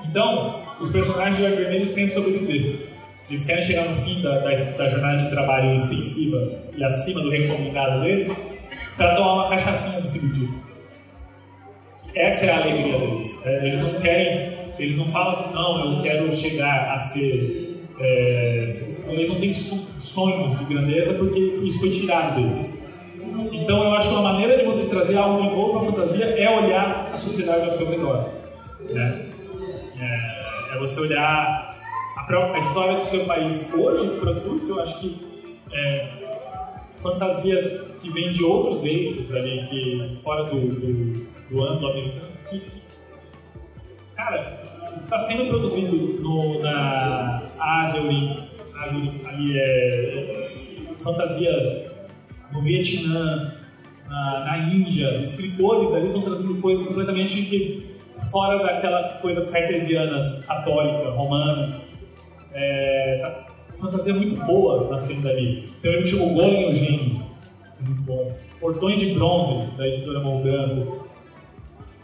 [0.09, 2.88] Então, os personagens de Vermelha eles querem sobreviver.
[3.30, 7.30] Eles querem chegar no fim da, da, da jornada de trabalho extensiva e acima do
[7.30, 8.32] recomendado deles
[8.95, 10.49] para tomar uma cachaçinha no fim do dia.
[12.15, 13.45] Essa é a alegria deles.
[13.45, 17.86] É, eles não querem, eles não falam assim, não, eu quero chegar a ser.
[17.99, 22.88] É, eles não têm sonhos de grandeza porque isso foi tirado deles.
[23.51, 26.49] Então eu acho que uma maneira de você trazer algo de novo a fantasia é
[26.49, 28.30] olhar a sociedade ao seu redor.
[28.89, 29.25] Né?
[29.99, 30.36] É,
[30.78, 31.75] é você olhar
[32.15, 33.73] a, própria, a história do seu país.
[33.73, 35.28] Hoje produz, eu acho que
[35.71, 36.09] é,
[37.01, 42.82] fantasias que vêm de outros eixos ali, que fora do, do, do anglo-americano, que, que,
[44.15, 44.61] cara,
[45.03, 51.91] está sendo produzido no, na Ásia, ali, ali é fantasia
[52.51, 53.53] no Vietnã,
[54.07, 57.86] na, na Índia, escritores ali estão trazendo coisas completamente que,
[58.32, 61.82] fora daquela coisa cartesiana, católica, romana.
[62.53, 63.45] É, tá,
[63.80, 65.70] fantasia muito boa nascendo dali.
[65.82, 67.24] Tem um livro que chama O Golem Gênio,
[67.80, 68.36] muito bom.
[68.59, 71.05] Portões de Bronze, da editora Molgrando,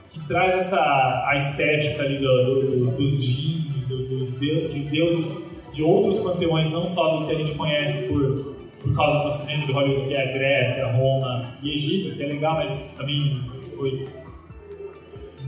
[0.10, 5.82] que traz essa a estética ali do, do, dos jeans, do, dos de deuses de
[5.82, 9.74] outros panteões, não só do que a gente conhece por, por causa do cinema do
[9.74, 13.42] Hollywood, que é a Grécia, Roma e Egito, que é legal, mas também
[13.76, 14.08] foi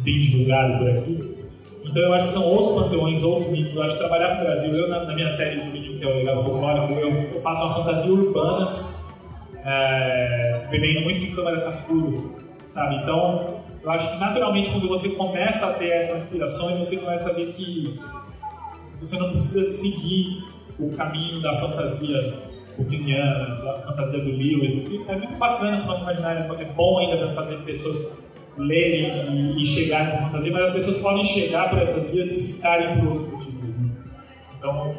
[0.06, 1.36] bem divulgado por aqui.
[1.84, 3.76] Então eu acho que são outros panteões, outros mitos.
[3.76, 6.06] Eu acho que trabalhar com o Brasil, eu na, na minha série de vídeo, que
[6.06, 8.86] é o Legado Folclórico, eu, eu faço uma fantasia urbana,
[9.66, 12.36] é, bebendo muito de câmara cascuro,
[12.68, 12.96] sabe?
[12.98, 13.48] Então,
[13.84, 17.48] eu acho que naturalmente quando você começa a ter essas inspirações, você começa a ver
[17.54, 18.00] que
[19.00, 20.44] você não precisa seguir
[20.80, 22.34] o caminho da fantasia
[22.76, 27.00] putiniana, da fantasia do Lewis, que é muito bacana para o nosso imaginário, é bom
[27.00, 28.26] ainda para fazer pessoas
[28.58, 32.54] lerem e, e chegarem para fantasia, mas as pessoas podem chegar por essas vias e
[32.54, 33.76] ficarem por outros motivos.
[34.58, 34.96] Então,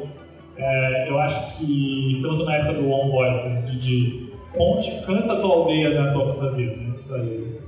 [0.57, 5.39] é, eu acho que estamos numa época do One Voices, de, de conte, canta a
[5.39, 6.75] tua aldeia na tua fantasia.
[6.75, 6.93] Né?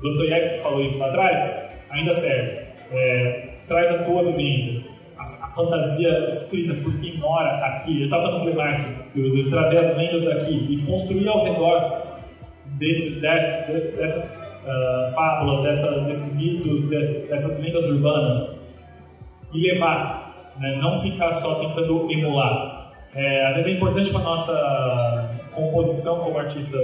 [0.01, 2.69] Dostoiévski falou isso lá atrás, ainda serve.
[2.91, 4.81] É, traz a tua vivência,
[5.17, 7.99] a, a, fantasia escrita por quem mora aqui.
[7.99, 12.19] Eu estava falando com o Lemarque, de, trazer as lendas daqui e construir ao redor
[12.77, 15.63] desse, desse, dessas uh, fábulas,
[16.05, 18.59] desses mitos, de, dessas lendas urbanas
[19.53, 20.77] e levar, né?
[20.81, 22.93] não ficar só tentando emular.
[23.13, 26.77] É, às vezes é importante para nossa composição como artista.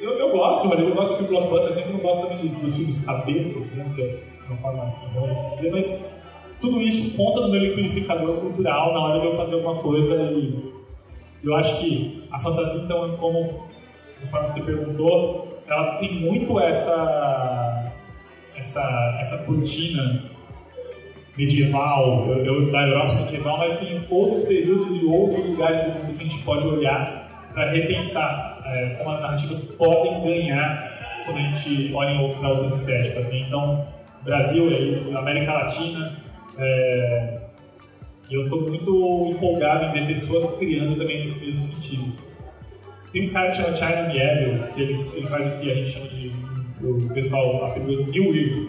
[0.00, 3.04] Eu, eu gosto, eu gosto de filme blockbuster, eu sempre não gosto também dos, filmes
[3.04, 6.18] cabeças, né, que é uma forma bom dizer, mas
[6.60, 10.72] tudo isso conta no meu liquidificador cultural na hora de eu fazer alguma coisa e
[11.42, 13.68] eu acho que a fantasia, então, como
[14.20, 17.92] conforme você perguntou, ela tem muito essa
[18.56, 20.24] essa essa cortina
[21.36, 26.18] medieval, eu, eu, da Europa medieval, mas tem outros períodos e outros lugares do mundo
[26.18, 31.40] que a gente pode olhar para repensar é, como as narrativas podem ganhar quando a
[31.40, 33.26] gente olha para outras estéticas.
[33.28, 33.44] Né?
[33.46, 33.86] Então,
[34.22, 36.12] Brasil, é América Latina,
[36.58, 37.38] é,
[38.30, 42.27] eu estou muito empolgado em ver pessoas criando também nesse mesmo sentido.
[43.12, 45.92] Tem um cara que chama China Mieville, que ele, ele faz o que a gente
[45.92, 46.32] chama de.
[46.80, 48.68] O pessoal apelidou New Weird.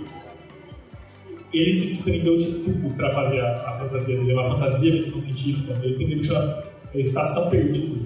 [1.53, 5.21] Ele se desprendeu de tudo para fazer a, a, fantasia dele, é uma fantasia ficção
[5.21, 5.73] científica.
[5.83, 6.63] Ele tem um livro que chama
[6.93, 8.05] Estação Perdida.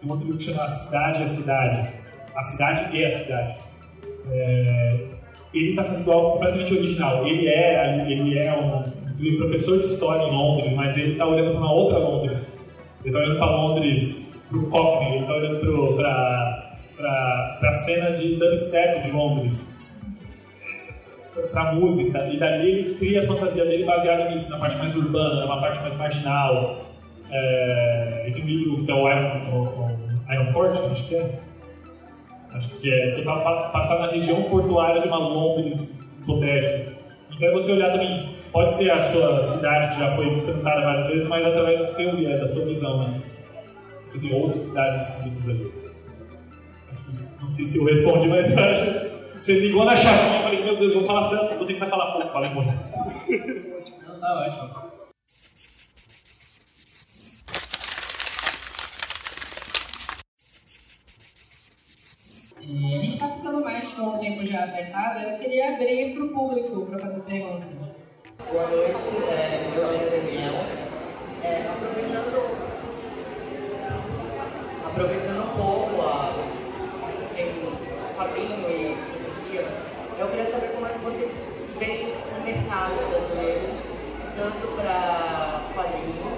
[0.00, 2.06] Tem um outro livro que chama A Cidade e as Cidades.
[2.34, 3.56] A Cidade e a Cidade.
[4.30, 4.98] É,
[5.52, 7.26] ele está fazendo algo completamente original.
[7.26, 11.50] Ele é, ele é um, um professor de história em Londres, mas ele está olhando
[11.50, 12.70] para uma outra Londres.
[13.00, 15.96] Ele está olhando para Londres pro Cockney, ele está olhando
[16.96, 19.76] para a cena de dubstep de Londres,
[21.52, 24.96] para a música, e dali ele cria a fantasia dele baseada nisso, na parte mais
[24.96, 26.80] urbana, na parte mais marginal.
[27.30, 31.16] É, ele tem um livro que é o Iron, o, o Iron Port, acho que
[31.16, 31.40] é.
[32.54, 33.36] Acho que é, que tá
[33.72, 36.96] passar na região portuária de uma Londres hipotética.
[37.34, 41.06] Então é você olhar também, pode ser a sua cidade que já foi cantada várias
[41.08, 43.20] vezes, mas através do seu viés, da sua visão, né?
[44.06, 45.72] Você tem outras cidades escritas ali.
[47.40, 49.16] Não sei se eu respondi, mas eu acho.
[49.40, 52.32] Você ligou na chavinha e falei, meu Deus, vou falar tanto, vou tentar falar pouco.
[52.32, 52.72] Falei muito.
[54.08, 54.86] Não, tá ótimo.
[62.68, 66.24] E a gente tá ficando mais com o tempo já apertado, eu queria abrir para
[66.24, 67.68] o público para fazer perguntas.
[68.50, 68.96] Boa noite,
[69.30, 70.54] é, meu nome é Daniel.
[71.44, 72.75] É, aproveitando,
[74.96, 76.56] aproveitando um pouco a, o
[78.16, 79.68] quadrinho e filosofia,
[80.18, 81.32] eu queria saber como é que vocês
[81.78, 83.68] veem o mercado brasileiro,
[84.34, 86.32] tanto para quadrinho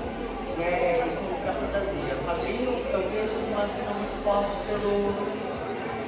[0.59, 2.15] né, como para fantasia.
[2.19, 5.39] O quadrinho eu vejo uma cena muito forte pelo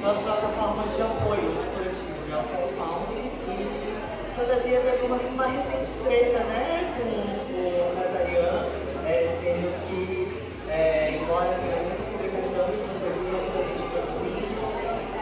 [0.01, 6.39] nas plataformas de apoio coletivo, né, o crowdfunding, e fantasia teve uma, uma recente treta
[6.39, 7.07] né, com
[7.55, 8.65] o Nazarian,
[9.05, 12.10] é, dizendo que, é, embora tenha muita
[12.51, 14.61] publicação de fantasia, muita gente produzindo,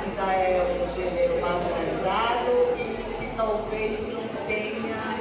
[0.01, 2.81] ainda é um gênero marginalizado e
[3.17, 5.19] que talvez não tenha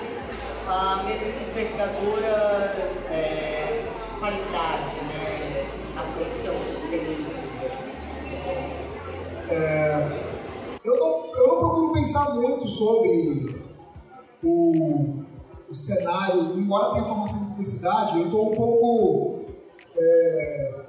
[0.66, 2.74] a mesma envergadura
[3.10, 7.38] é, de qualidade né, na produção que tem hoje
[10.84, 13.64] eu, não, eu não procuro pensar muito sobre
[14.44, 15.24] o,
[15.70, 19.38] o cenário, embora tenha formação de publicidade, eu estou um pouco.
[19.96, 20.87] É,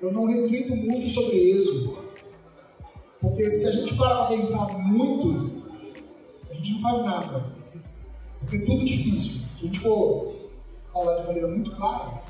[0.00, 1.98] eu não reflito muito sobre isso.
[3.20, 5.62] Porque se a gente parar para pensar muito,
[6.50, 7.44] a gente não faz nada.
[8.40, 9.42] Porque é tudo difícil.
[9.58, 10.34] Se a gente for
[10.92, 12.22] falar de maneira muito clara,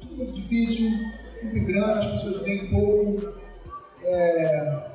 [0.00, 0.90] tudo muito difícil,
[1.40, 3.32] tem grana, as pessoas ganham pouco,
[4.02, 4.90] é,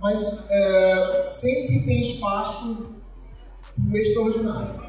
[0.00, 2.94] mas é, sempre tem espaço
[3.74, 4.86] para o extraordinário.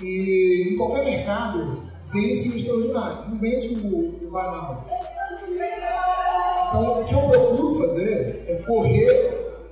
[0.00, 4.84] E em qualquer mercado, vence o extraordinário, não vence o, o banal.
[6.68, 9.62] Então, o que eu procuro fazer é correr,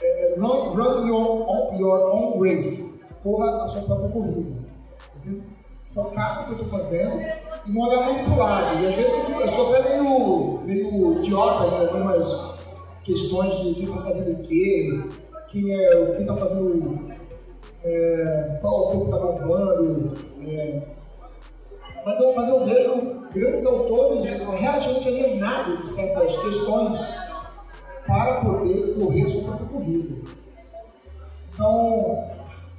[0.00, 4.52] é, run, run your, your own race, corra a sua própria corrida.
[5.16, 5.42] Eu tento
[5.92, 7.20] focar no que eu estou fazendo
[7.66, 8.82] e não olhar muito para o lado.
[8.82, 12.54] E às vezes eu, fico, eu sou até meio, meio idiota em algumas
[13.04, 15.04] questões de quem está fazendo o quê,
[15.48, 17.00] quem é, está fazendo,
[17.84, 20.12] é, qual autor que está bombando.
[20.46, 20.94] É.
[22.04, 27.00] Mas, eu, mas eu vejo grandes autores relativamente alienados de certas questões
[28.06, 30.14] para poder correr a sua própria corrida.
[31.52, 32.34] Então,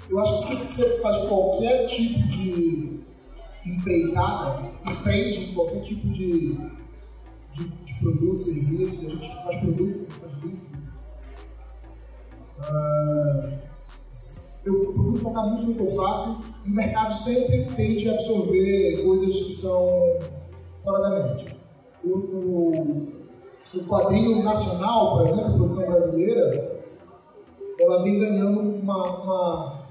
[0.09, 2.99] eu acho que se você faz qualquer tipo de
[3.65, 6.55] empreitada, empreende em qualquer tipo de,
[7.53, 10.65] de, de produto, serviço, a gente faz produto, faz livro.
[12.59, 13.64] Uh,
[14.65, 19.03] eu procuro focar muito no que eu faço e o mercado sempre tende a absorver
[19.03, 20.17] coisas que são
[20.83, 21.55] fora da média.
[22.03, 23.07] O, o,
[23.75, 26.83] o quadrinho nacional, por exemplo, a produção brasileira,
[27.79, 29.85] ela vem ganhando uma, uma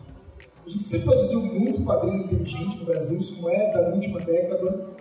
[0.67, 4.97] a gente sempre produziu muito quadrinho inteligente no Brasil, isso não é da última década,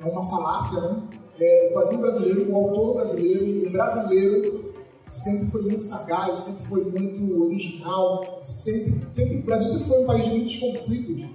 [0.00, 1.02] é uma falácia, né?
[1.38, 4.73] É, o quadrinho brasileiro, o autor brasileiro, o brasileiro
[5.08, 10.06] sempre foi muito sagaz, sempre foi muito original, sempre, sempre, o Brasil sempre foi um
[10.06, 11.28] país de muitos conflitos,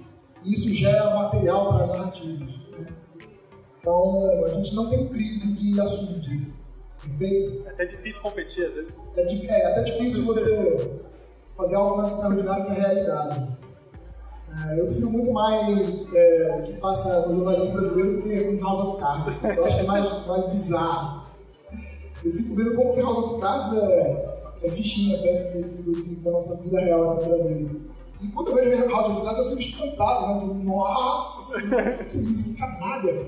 [0.44, 2.38] e isso gera material para narrativas.
[2.38, 2.86] Né?
[3.80, 6.28] Então, a gente não tem crise de assunto.
[7.02, 7.66] Perfeito?
[7.66, 9.00] É até difícil competir às vezes.
[9.16, 11.00] É, é até difícil você
[11.56, 13.58] fazer algo mais extraordinário que a realidade.
[14.68, 15.78] É, eu prefiro muito mais
[16.12, 19.44] é, o que passa no jornalismo brasileiro do que em House of Cards.
[19.56, 21.19] Eu acho que é mais, mais bizarro.
[22.24, 26.30] Eu fico vendo como que House of Cards é, é fichinha perto do, do, da
[26.30, 27.80] nossa vida real aqui no Brasil.
[28.20, 30.40] E quando eu vejo House of Cards, eu fico espantado, né?
[30.40, 31.62] Tipo, nossa,
[32.10, 32.54] que isso?
[32.54, 33.26] Que canalha!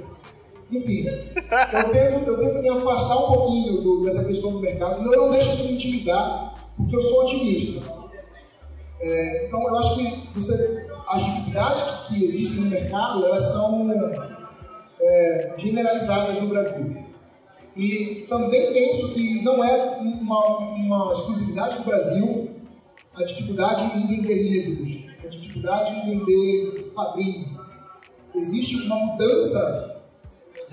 [0.70, 5.20] Enfim, eu tento, eu tento me afastar um pouquinho do, dessa questão do mercado, eu
[5.20, 7.82] não deixo isso me intimidar, porque eu sou otimista.
[9.00, 13.90] É, então, eu acho que você as dificuldades que existem no mercado elas são
[15.00, 17.01] é, generalizadas no Brasil.
[17.76, 22.52] E também penso que não é uma, uma exclusividade do Brasil
[23.14, 27.60] a dificuldade em vender livros, a dificuldade em vender quadrinhos.
[28.34, 30.02] Existe uma mudança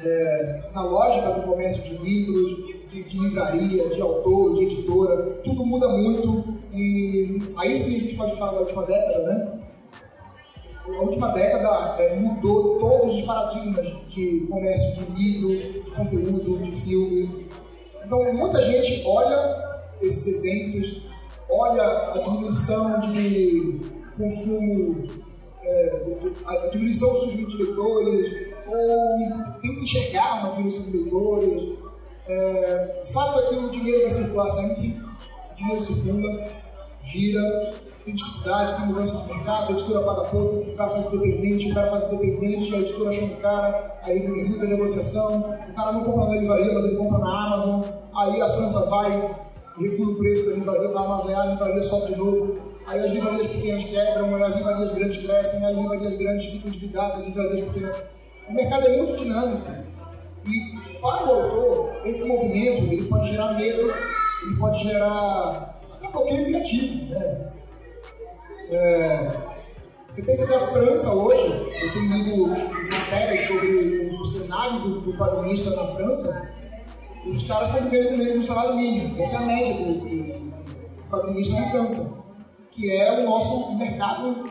[0.01, 2.55] é, na lógica do comércio de livros,
[2.89, 8.15] de, de, livraria, de autor, de editora, tudo muda muito e aí sim a gente
[8.15, 9.59] pode falar da última década, né?
[10.97, 16.71] A última década é, mudou todos os paradigmas de comércio de livro, de conteúdo, de
[16.81, 17.47] filme.
[18.05, 19.69] Então, muita gente olha
[20.01, 21.01] esses eventos,
[21.49, 23.81] olha a diminuição de
[24.17, 25.07] consumo,
[25.63, 26.01] é,
[26.45, 31.79] a diminuição do surgimento de leitores, ou tenta enxergar uma diminuição de leitores.
[32.27, 35.01] É, o fato é que o dinheiro vai circular sempre,
[35.51, 36.47] o dinheiro circula,
[37.03, 37.73] gira,
[38.09, 41.75] tem dificuldade, tem mudança de mercado, a editora paga pouco, o cara faz independente, o
[41.75, 45.39] cara faz independente, a editora chama o cara, aí muda a negociação,
[45.69, 47.81] o cara não compra na livraria, mas ele compra na Amazon,
[48.15, 49.35] aí a França vai
[49.77, 52.57] recua o preço da livraria, uma veia, a livraria sobe de novo,
[52.87, 57.25] aí as livrarias pequenas quebram, as livrarias grandes crescem, as livrarias grandes ficam endividadas, as
[57.25, 58.03] livrarias pequenas.
[58.49, 59.67] O mercado é muito dinâmico.
[60.47, 66.45] E para o autor, esse movimento ele pode gerar medo, ele pode gerar até bloqueio
[66.45, 67.13] criativo.
[67.13, 67.58] Né?
[68.71, 69.31] É,
[70.07, 72.47] você pensa que a França hoje, eu tenho lido
[72.91, 76.51] matérias sobre o cenário do, do na França,
[77.25, 79.19] os caras estão vivendo meio do salário mínimo.
[79.21, 82.23] Essa é a média do, do, na França,
[82.71, 84.45] que é o nosso mercado,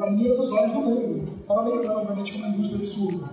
[0.00, 1.44] a menina dos olhos do mundo.
[1.46, 3.30] Fora americano, obviamente, que é uma indústria absurda.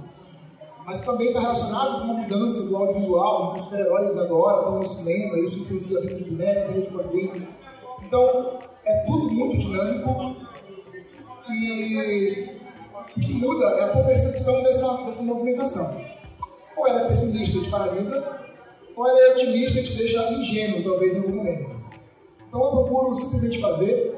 [0.86, 5.40] Mas também está relacionado com uma mudança do audiovisual, os super-heróis agora estão no cinema,
[5.40, 7.48] isso influencia a vida de boneco, vida de quadrinho.
[8.04, 8.60] Então,
[8.92, 10.36] é tudo muito dinâmico
[11.50, 12.60] e
[13.16, 16.02] o que muda é a tua percepção dessa, dessa movimentação.
[16.78, 18.42] Ou ela é pessimista e te paralisa,
[18.96, 21.76] ou ela é otimista e te deixa ingênuo, talvez, em algum momento.
[22.48, 24.18] Então eu procuro simplesmente fazer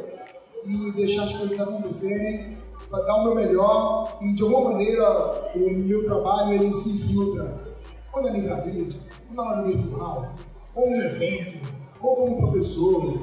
[0.66, 2.58] e deixar as coisas acontecerem,
[2.90, 7.74] dar o meu melhor e, de alguma maneira, o meu trabalho ele se infiltra
[8.14, 8.88] ou na livraria,
[9.30, 10.34] ou na aula virtual,
[10.76, 11.68] ou em evento,
[12.00, 13.20] ou como professor,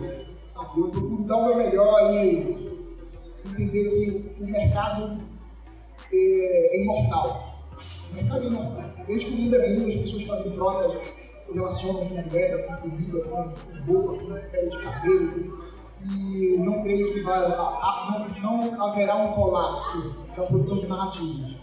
[0.53, 0.81] sabe?
[0.81, 2.81] Eu procuro dar o meu melhor e
[3.45, 5.21] entender que o mercado
[6.13, 7.59] é, é imortal.
[8.11, 8.91] O mercado é imortal.
[9.07, 11.09] Desde que o mundo é mundo, as pessoas fazem trocas,
[11.43, 15.71] se relacionam com moeda, com comida, com, roupa, com pele de cabelo.
[16.03, 17.47] E não creio que vai,
[18.41, 21.57] não, não haverá um colapso da produção de narrativas.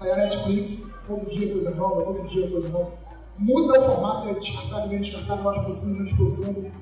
[0.00, 2.90] Aí a Netflix, todo dia coisa nova, todo dia coisa nova.
[3.38, 6.72] Muda o formato, é descartável, menos descartável, mais profundo, menos profundo.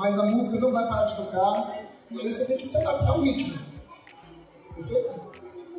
[0.00, 1.78] Mas a música não vai parar de tocar
[2.10, 3.58] e aí você tem que se adaptar ao ritmo.
[4.74, 5.10] Perfeito?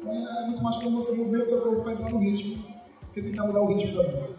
[0.06, 2.64] É muito mais como você mover o seu corpo para entrar no ritmo,
[3.12, 4.34] que tentar mudar o ritmo da música.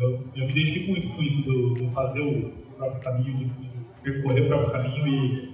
[0.00, 3.50] Eu, eu me identifico muito com isso, do, do fazer o próprio caminho, de,
[4.04, 5.52] percorrer o próprio caminho e.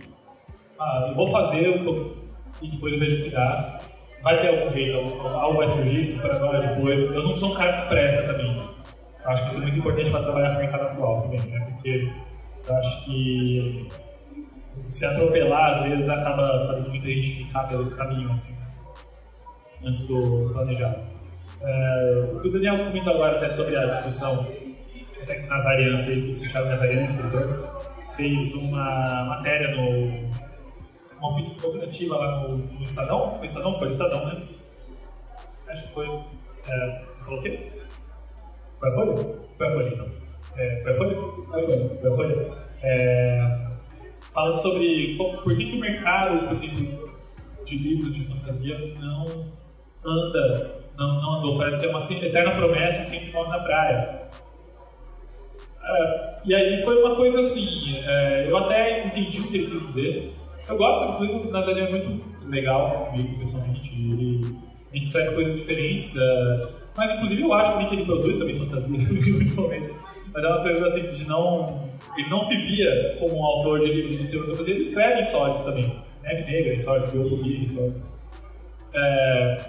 [0.79, 1.71] Ah, eu vou fazer
[2.61, 3.81] e depois eu vejo o que dá.
[4.23, 7.01] Vai ter algum jeito, algo vai surgir, se for agora, depois.
[7.01, 8.75] Eu não sou um cara com pressa também.
[9.25, 11.61] Acho que isso é muito importante para trabalhar com o mercado atual também, né?
[11.71, 12.13] Porque
[12.69, 13.89] eu acho que
[14.91, 18.55] se atropelar, às vezes, acaba fazendo muita gente ficar pelo caminho, assim,
[19.83, 21.01] antes do planejado.
[21.63, 24.47] É, o que o Daniel comentou agora até sobre a discussão,
[25.23, 27.83] até que Nazarian fez, o Santiago Nazarian, escritor,
[28.17, 30.25] fez uma matéria no
[31.19, 33.79] uma opinativa lá no, no Estadão, foi Estadão?
[33.79, 34.43] Foi Estadão, né?
[35.69, 36.07] Acho que foi.
[36.69, 37.73] É, você falou o quê?
[38.85, 39.17] Foi a Folha?
[39.57, 40.07] Foi a Folha, então.
[40.57, 41.17] É, foi a Folha?
[41.17, 41.99] Foi a Folha.
[42.01, 42.53] Foi a Folha.
[42.83, 43.57] É,
[44.33, 46.55] falando sobre por que, que o mercado,
[47.65, 49.25] de livros de fantasia não
[50.05, 51.57] anda, não, não andou.
[51.57, 54.23] Parece que é uma eterna promessa e sempre morre na praia.
[55.83, 59.87] É, e aí foi uma coisa assim, é, eu até entendi o que ele quis
[59.89, 60.35] dizer.
[60.69, 63.95] Eu gosto, inclusive, o Nazaré é muito legal comigo, pessoalmente.
[63.95, 64.59] Ele,
[64.93, 68.97] a gente escreve coisas diferentes, é, mas inclusive eu acho que ele produz também fantasia
[68.99, 69.93] em muitos momentos.
[70.33, 71.89] Mas é uma coisa assim, de não.
[72.17, 75.65] Ele não se via como um autor de livros de teoria fantasia, ele escreve insólito
[75.65, 76.03] também.
[76.23, 78.03] Neve Negra, insólito, Biofobia, insólito.
[78.95, 79.65] É,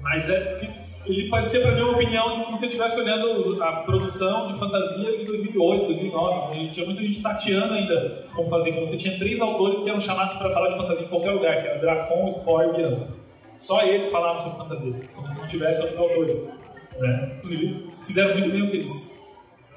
[0.00, 0.60] mas é,
[1.06, 5.18] ele ser para mim uma opinião de como se estivesse olhando a produção de fantasia
[5.18, 6.50] de 2008, 2009.
[6.50, 8.72] A gente tinha muita gente tateando ainda como fazer.
[8.72, 11.60] Como você tinha três autores que eram chamados para falar de fantasia em qualquer lugar,
[11.60, 13.19] que era Dracon, Spore e Viana.
[13.60, 16.60] Só eles falavam sobre fantasia, como se não tivesse outros autores.
[16.98, 17.32] Né?
[17.36, 19.20] Inclusive, fizeram muito bem o que eles.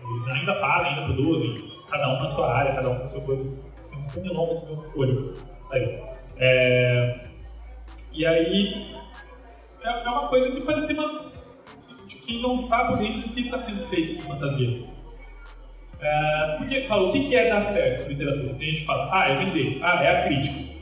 [0.01, 3.43] Eles ainda fazem, ainda produzem, cada um na sua área, cada um com seu coisa.
[3.89, 5.33] Tem um punilão no meu olho.
[5.63, 5.99] Saiu.
[6.37, 7.25] É...
[8.13, 8.95] E aí,
[9.83, 11.31] é, é uma coisa que parece uma,
[12.07, 14.83] que não está por dentro do que está sendo feito em fantasia.
[15.99, 18.53] É, porque, fala, o que é dar certo em literatura?
[18.55, 20.72] Tem gente que fala, ah, é vender, ah, é a crítica.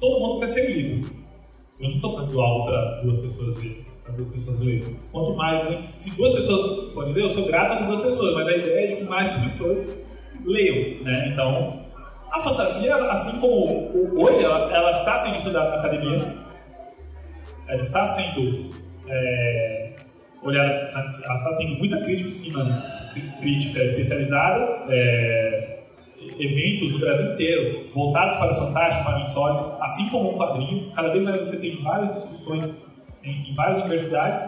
[0.00, 1.10] Todo mundo quer ser lido.
[1.78, 4.94] Eu não estou fazendo algo para duas pessoas verem, para duas pessoas lerem.
[5.12, 5.88] Quanto mais, né?
[5.98, 8.96] se duas pessoas forem ler, eu sou grato a duas pessoas, mas a ideia é
[8.96, 10.06] que mais pessoas
[10.44, 11.30] leiam, né?
[11.32, 11.80] Então,
[12.30, 16.34] a fantasia, assim como hoje ela, ela está sendo estudada na academia,
[17.68, 18.70] ela está sendo
[19.08, 19.92] é,
[20.42, 20.72] olhada,
[21.24, 23.10] ela está tendo muita crítica em cima, né?
[23.40, 25.75] crítica especializada, é,
[26.38, 30.90] eventos no Brasil inteiro, voltados para o fantástico, para o insólito, assim como o quadrinho.
[30.92, 32.86] Cada vez mais você tem várias discussões
[33.22, 34.40] em, em várias universidades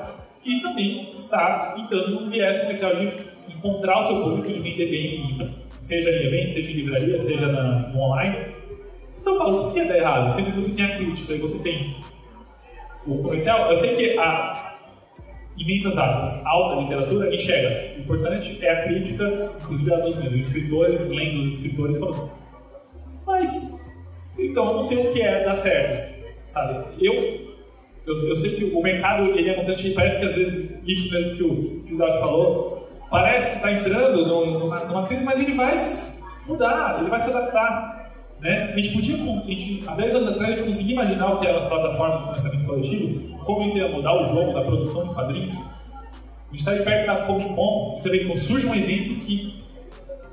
[0.45, 3.13] e também está entrando num viés comercial de
[3.53, 7.89] encontrar o seu público, de vender bem, seja em eventos, seja em livraria, seja na,
[7.89, 8.37] no online.
[9.21, 10.35] Então eu falo, o que é dar errado?
[10.35, 11.97] Sempre você tem a crítica e você tem
[13.07, 14.78] o comercial, eu sei que a,
[15.59, 17.99] imensas aspas, alta literatura, enxerga.
[17.99, 22.31] O importante é a crítica, inclusive a dos escritores, lendo os escritores, falando,
[23.27, 23.87] mas,
[24.39, 26.83] então, eu não sei o que é dar certo, sabe?
[26.99, 27.15] Eu,
[28.07, 31.37] eu, eu sei que o mercado, ele é mutante, parece que às vezes, isso mesmo
[31.37, 35.75] que o, que falou, parece que está entrando numa, numa crise, mas ele vai
[36.47, 37.98] mudar, ele vai se adaptar.
[38.41, 38.73] Né?
[38.73, 41.47] A gente podia, a gente, há 10 anos atrás, a gente conseguia imaginar o que
[41.47, 45.15] eram as plataformas de financiamento coletivo, como isso ia mudar o jogo da produção de
[45.15, 45.55] quadrinhos.
[45.55, 49.65] A gente está aí perto da Comic Con, você vê que surge um evento que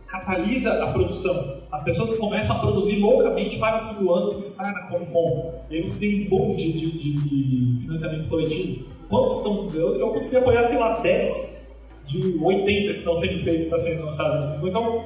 [0.07, 1.61] catalisa a produção.
[1.71, 5.53] As pessoas começam a produzir loucamente para o fim do ano estar na Comic Con.
[5.69, 8.85] E aí você tem um boom de, de, de, de financiamento coletivo.
[9.09, 9.69] Quantos estão.
[9.73, 11.65] Eu, eu consegui apoiar, sei lá, 10
[12.05, 14.63] de 80 que estão sendo feitos, está sendo lançados.
[14.63, 15.03] Então,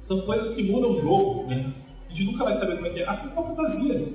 [0.00, 1.72] são coisas que mudam o jogo, né?
[2.14, 3.08] A gente nunca vai saber como é que é.
[3.08, 4.08] Assim como a fantasia.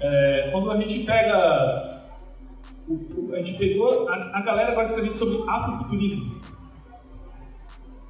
[0.00, 2.02] É, quando a gente pega.
[2.88, 4.08] O, a gente pegou.
[4.08, 6.40] A, a galera agora escrevendo sobre afrofuturismo.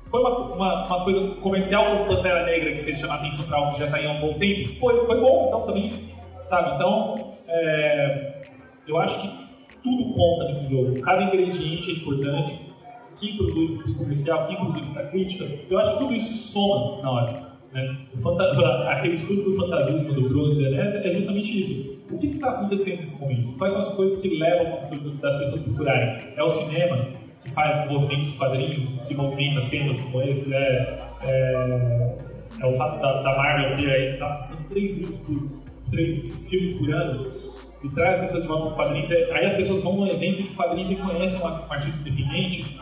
[0.08, 3.74] Foi uma, uma, uma, coisa comercial como Pantera Negra que fez chamar atenção para algo
[3.74, 4.80] que já está aí há um bom tempo?
[4.80, 6.14] Foi, foi bom, então também.
[6.44, 6.74] Sabe?
[6.74, 8.42] Então, é,
[8.88, 9.28] eu acho que
[9.82, 11.00] tudo conta nesse jogo.
[11.02, 12.70] Cada ingrediente é importante.
[13.18, 15.44] Quem produz para o comercial, quem produz para a crítica.
[15.68, 17.49] Eu acho que tudo isso soma na hora.
[17.72, 17.96] Né?
[18.88, 22.00] Aquele estudo do fantasismo do Bruno Deleuze é justamente isso.
[22.10, 23.56] O que está acontecendo nesse momento?
[23.56, 24.78] Quais são as coisas que levam
[25.20, 26.20] das pessoas a procurarem?
[26.36, 27.06] É o cinema,
[27.40, 30.52] que faz movimentos quadrinhos, que movimenta temas como esse?
[30.52, 32.16] É, é,
[32.60, 35.60] é o fato da, da Marvel ter aí, tá, são três livros por,
[35.90, 37.32] três filmes por ano,
[37.82, 39.10] e traz as pessoas de volta para quadrinhos.
[39.10, 42.80] É, aí as pessoas vão num evento de quadrinhos e conhecem um artista independente.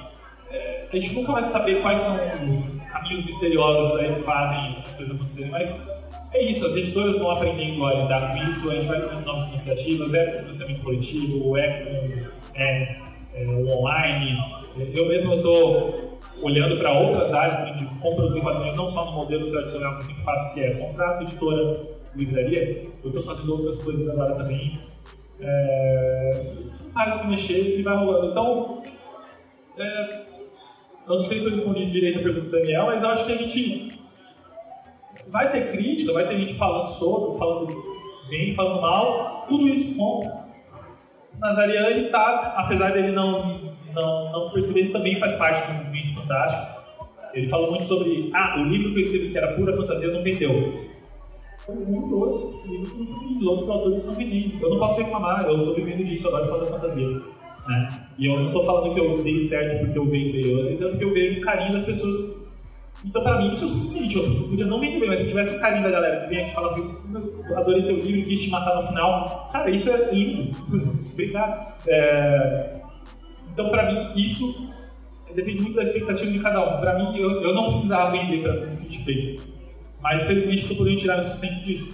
[0.90, 5.14] A gente nunca vai saber quais são os caminhos misteriosos aí que fazem as coisas
[5.14, 5.88] acontecerem, mas
[6.32, 9.48] é isso, as editoras vão aprendendo a lidar com isso, a gente vai fazendo novas
[9.48, 12.96] iniciativas, é com financiamento coletivo, é com é,
[13.34, 14.38] é, online.
[14.94, 19.12] Eu mesmo estou olhando para outras áreas né, de como produzir quadrinhos, não só no
[19.12, 21.80] modelo tradicional que eu sempre faço, que é contrato, editora,
[22.14, 24.80] livraria, eu estou fazendo outras coisas agora também.
[25.40, 26.46] É,
[26.92, 28.30] para se mexer e vai rolando.
[28.30, 28.82] Então,
[29.78, 30.27] é,
[31.08, 33.32] eu não sei se eu respondi direito a pergunta do Daniel, mas eu acho que
[33.32, 33.98] a gente
[35.28, 37.68] vai ter crítica, vai ter gente falando sobre, falando
[38.28, 40.46] bem, falando mal, tudo isso conta.
[41.38, 46.14] Nazarian, ele tá, apesar dele não, não, não perceber, ele também faz parte do movimento
[46.14, 46.78] fantástico.
[47.32, 50.22] Ele falou muito sobre, ah, o livro que eu escrevi que era pura fantasia não
[50.22, 50.88] vendeu.
[51.58, 54.62] Foi um dos livros que não foi vendido, outros autores não vendendo.
[54.62, 57.37] Eu não posso reclamar, eu estou vivendo disso agora falando fantasia.
[57.68, 57.86] Né?
[58.16, 61.04] E eu não estou falando que eu dei certo porque eu vejo bem, é porque
[61.04, 62.48] eu vejo o carinho das pessoas.
[63.04, 64.16] Então, para mim, isso é o suficiente.
[64.16, 66.40] Eu podia não vender bem, mas se eu tivesse o carinho da galera que vem
[66.40, 69.90] aqui e fala eu adorei teu livro e quis te matar no final, cara, isso
[69.90, 70.50] é lindo.
[71.12, 71.74] Obrigado.
[71.86, 72.80] É...
[73.52, 74.72] Então, para mim, isso
[75.34, 76.80] depende muito da expectativa de cada um.
[76.80, 79.38] Para mim, eu, eu não precisava vender para me sentir bem.
[80.00, 81.92] Mas, felizmente, estou podendo tirar o sustento disso.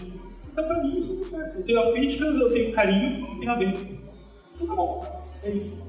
[0.52, 1.58] Então, para mim, isso é certo.
[1.58, 4.03] Eu tenho a crítica, eu tenho carinho e tenho a venda.
[4.58, 5.04] Tá bom,
[5.42, 5.82] é isso.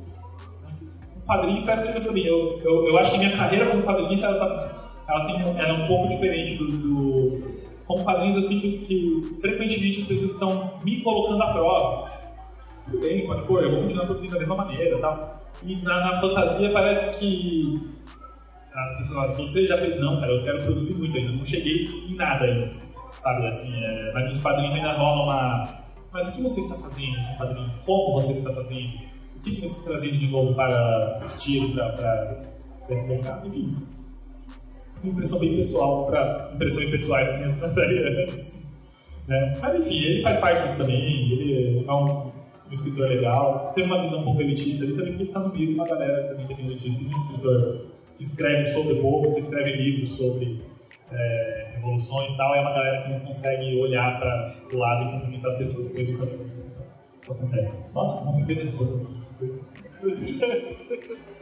[1.16, 2.10] Um quadrinho espero que seja.
[2.10, 5.74] Eu, eu, eu acho que minha carreira como quadrinista ela, tá, ela, tem, ela é
[5.74, 6.72] um pouco diferente do.
[6.72, 7.56] do
[7.86, 12.12] como quadrinhos, eu sinto que frequentemente as pessoas estão me colocando à prova.
[12.86, 15.42] Tudo bem, pode pôr, eu vou continuar produzindo da mesma maneira tal.
[15.64, 17.96] E na, na fantasia parece que
[18.74, 22.16] a pessoa você já fez, não, cara, eu quero produzir muito ainda, não cheguei em
[22.16, 22.72] nada ainda.
[23.12, 25.85] Sabe, assim, é, mas nos quadrinhos ainda rola uma
[26.16, 27.72] mas o que você está fazendo no quadrinho?
[27.86, 28.94] Como você está fazendo?
[29.36, 31.92] O que você está trazendo de novo para o estilo, para,
[32.88, 33.46] para esse mercado?
[33.50, 33.76] Enfim,
[35.04, 38.28] uma impressão bem pessoal para impressões pessoais que eu passaria
[39.28, 39.58] né?
[39.60, 44.02] Mas enfim, ele faz parte disso também, ele é um, um escritor legal, tem uma
[44.02, 46.48] visão um pouco elitista ali também, porque ele está no meio de uma galera também
[46.48, 50.62] que é elitista, um escritor que escreve sobre o povo, que escreve livros sobre
[51.12, 55.12] é, revoluções e tal, é uma galera que não consegue olhar para o lado e
[55.12, 56.46] cumprimentar as pessoas com educação.
[56.48, 56.86] Isso,
[57.22, 57.94] isso acontece.
[57.94, 59.16] Nossa, como fiquei nervoso.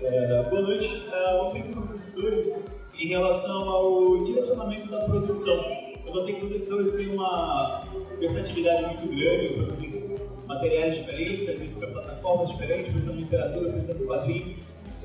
[0.00, 1.08] É, boa noite.
[1.12, 2.46] É, uma pergunta para os dois
[2.94, 5.64] em relação ao direcionamento da produção.
[6.06, 7.82] Eu notei que vocês dois têm uma
[8.18, 9.90] versatilidade muito grande, produzir
[10.48, 14.56] materiais diferentes, às vezes para plataformas diferentes, pensando em literatura, pensando em quadrinho.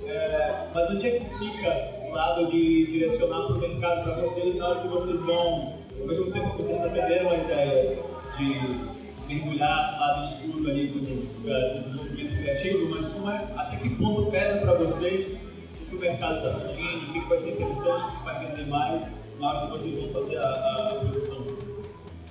[0.06, 4.56] É, mas onde é que fica o lado de direcionar para o mercado para vocês
[4.56, 8.00] na hora que vocês vão, ao mesmo tempo que vocês defenderam a ideia
[8.38, 8.94] de
[9.28, 14.58] mergulhar lado escuro ali do, do desenvolvimento criativo, mas como é, até que ponto pesa
[14.60, 15.38] para vocês
[15.82, 18.68] o que o mercado está pedindo, o que vai ser interessante, o que vai vender
[18.68, 19.02] mais
[19.40, 21.73] na hora que vocês vão fazer a, a produção?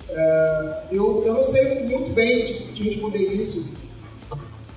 [0.09, 3.73] É, eu, eu não sei muito bem de, de responder isso.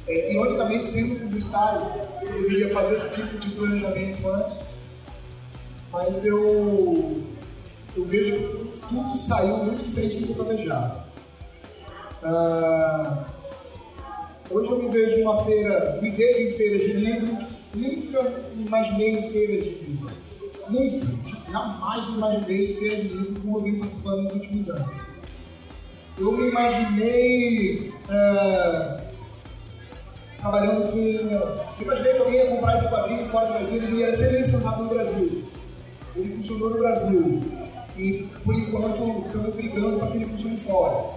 [0.08, 1.82] É, ironicamente, sendo publicitário,
[2.22, 4.54] eu deveria fazer esse tipo de planejamento antes,
[5.92, 7.22] mas eu,
[7.96, 11.06] eu vejo que tudo saiu muito diferente do que eu planejava.
[12.22, 13.24] Ah,
[14.48, 17.38] hoje eu me vejo uma feira, me vejo em feiras de livro,
[17.74, 20.10] nunca imaginei em feiras de livro.
[20.68, 21.06] Nunca,
[21.50, 25.05] jamais me imaginei em feiras de livro como eu vim participando nos últimos anos.
[26.18, 28.96] Eu me imaginei ah,
[30.40, 30.98] trabalhando com.
[30.98, 34.84] Eu imaginei que alguém ia comprar esse quadrinho fora do Brasil ele ia ser lançado
[34.84, 35.44] no Brasil.
[36.14, 37.42] Ele funcionou no Brasil.
[37.98, 41.16] E por enquanto estamos brigando para que ele funcione fora.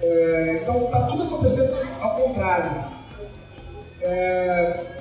[0.00, 2.84] É, então está tudo acontecendo ao contrário.
[4.00, 4.98] É,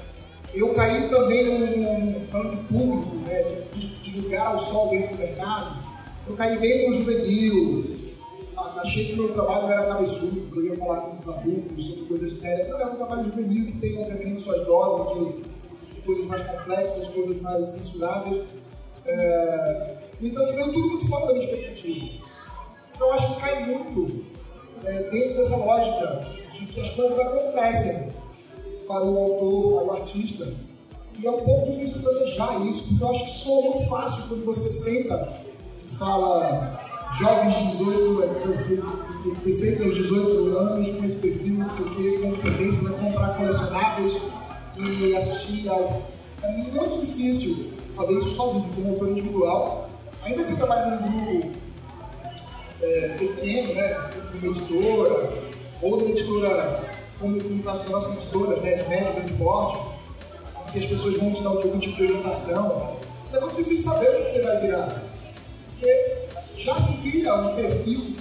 [0.53, 3.43] eu caí também num, falando de público, né,
[3.73, 5.77] de, de, lugar ao sol dentro do mercado,
[6.27, 7.96] eu caí bem no juvenil?
[8.57, 12.05] Achei que o meu trabalho era cabeçudo, que eu ia falar com os adultos sobre
[12.05, 12.69] coisas sérias.
[12.69, 15.25] Não, é um trabalho juvenil que tem, obviamente, suas doses
[15.93, 18.45] de, coisas mais complexas, coisas mais censuráveis.
[19.05, 22.05] É, então veio tudo muito fora da minha expectativa.
[22.95, 24.25] Então acho que cai muito
[24.83, 28.13] é, dentro dessa lógica de que as coisas acontecem
[28.87, 30.53] para o autor, para o artista.
[31.19, 34.45] E é um pouco difícil planejar isso, porque eu acho que soa muito fácil quando
[34.45, 35.41] você senta
[35.83, 36.86] e fala
[37.19, 38.83] jovens de 18 a 16,
[39.43, 43.37] 16 aos 18 anos com esse perfil, não sei o quê, com tendência a comprar
[43.37, 44.13] colecionáveis
[44.77, 46.03] e assistir ao.
[46.43, 49.89] É muito difícil fazer isso sozinho, como autor individual.
[50.23, 51.51] Ainda que você trabalhe num grupo
[52.81, 55.33] é, pequeno, né, como editora,
[55.81, 59.79] ou uma editora, como caso da nossa editora, né, de médio, grande porte,
[60.71, 62.97] que as pessoas vão te dar algum tipo de orientação.
[63.25, 65.03] Mas é muito difícil saber o que você vai virar.
[65.71, 66.26] Porque
[66.57, 68.15] já se cria um perfil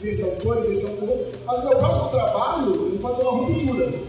[0.00, 4.02] desse autor e desse autor, mas o meu próximo trabalho ele pode ser uma ruptura.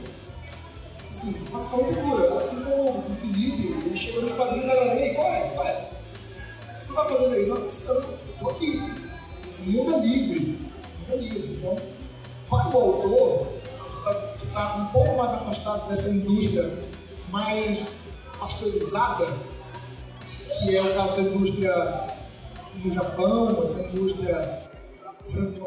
[1.12, 2.36] Assim, pode ser uma ruptura.
[2.36, 5.50] Assim como o Felipe, ele chegou nos quadrinhos e falou, ei, qual é?
[5.50, 5.90] Qual é?
[6.74, 7.46] O que você está fazendo aí?
[7.46, 8.82] Não, estou aqui.
[9.60, 10.40] O mundo é livre.
[10.40, 11.58] O mundo é livre.
[11.58, 11.76] Então,
[12.50, 13.48] para o autor,
[14.40, 16.90] que está tá um pouco mais afastado dessa indústria
[17.32, 17.80] mais
[18.40, 19.28] pasteurizada,
[20.60, 22.19] que é o caso da indústria
[22.84, 24.70] no Japão, essa indústria,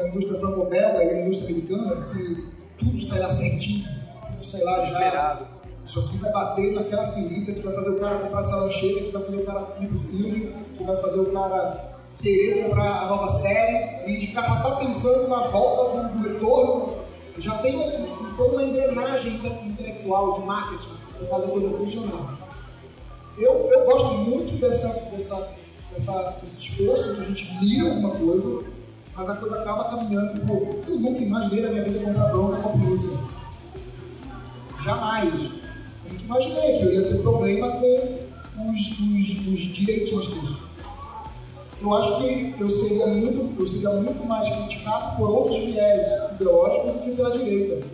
[0.01, 3.87] a indústria franco-belga e a indústria americana, que tudo sai lá certinho,
[4.27, 4.93] tudo sai lá já.
[4.93, 5.47] Esperado.
[5.85, 9.11] Isso aqui vai bater naquela ferida que vai fazer o cara comprar essa lancheira, que
[9.11, 13.05] vai fazer o cara ir pro filme, que vai fazer o cara querer comprar a
[13.07, 17.03] nova série e de cara tá pensando na volta do, do retorno.
[17.37, 18.07] Já tem
[18.37, 22.37] toda uma engrenagem intelectual de marketing para fazer a coisa funcionar.
[23.37, 25.49] Eu, eu gosto muito dessa, dessa
[25.95, 28.63] esse esforço onde a gente mira alguma coisa,
[29.15, 30.91] mas a coisa acaba caminhando por.
[30.91, 33.17] Eu nunca imaginei na minha vida comprar bronca com a polícia.
[34.83, 35.33] Jamais.
[35.33, 40.63] Eu nunca imaginei que eu ia ter problema com os, os, os direitistas.
[41.81, 46.93] Eu acho que eu seria, muito, eu seria muito mais criticado por outros viés ideológicos
[46.93, 47.85] do que pela direita.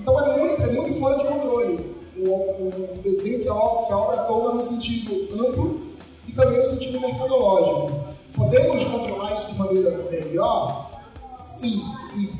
[0.00, 3.92] Então é muito, é muito fora de controle o, o desenho que a, obra, que
[3.92, 5.87] a obra toma no sentido amplo
[6.28, 8.04] e também no sentido mercadológico.
[8.34, 10.90] Podemos controlar isso de maneira melhor?
[11.46, 11.82] Sim,
[12.12, 12.32] sim.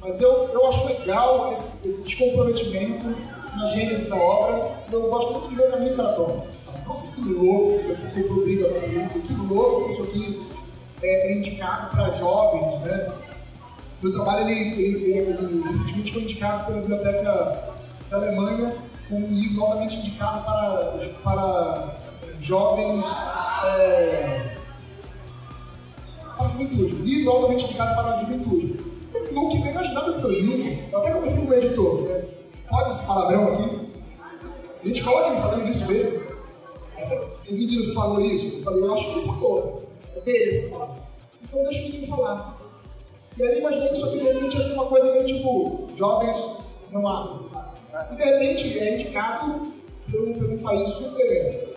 [0.00, 3.06] Mas eu, eu acho legal esse, esse descomprometimento
[3.54, 4.72] na gênese da obra.
[4.90, 6.42] Eu gosto muito de ver o caminho que ela toma.
[6.86, 10.46] Nossa, que louco que isso aqui comprou briga a polícia, que louco que isso aqui
[11.02, 13.12] é, é indicado para jovens, né?
[14.02, 17.72] Meu trabalho, ele, ele, ele, recentemente foi indicado pela Biblioteca
[18.10, 18.76] da Alemanha
[19.08, 22.03] como um livro altamente indicado para, para
[22.44, 23.04] jovens
[23.64, 24.56] é,
[26.36, 26.94] para a juventude.
[26.96, 28.76] Livro altamente indicado para a juventude.
[29.14, 30.84] Eu nunca tinha imaginado que eu livro.
[30.92, 32.02] Eu até conversei com o editor.
[32.02, 32.24] Né?
[32.68, 33.88] Pode esse palavrão aqui?
[34.82, 36.24] A gente coloca ele falando isso mesmo.
[37.48, 38.56] O menino falou isso.
[38.56, 39.82] Eu falei, eu acho que ele falou.
[40.14, 40.96] É dele essa fala.
[41.42, 42.58] Então deixa o menino falar.
[43.38, 46.38] E aí imaginei que isso aqui de repente ia ser uma coisa meio tipo, jovens
[46.92, 47.40] não abrem,
[48.12, 49.72] E de repente é indicado
[50.10, 51.73] por um, por um país super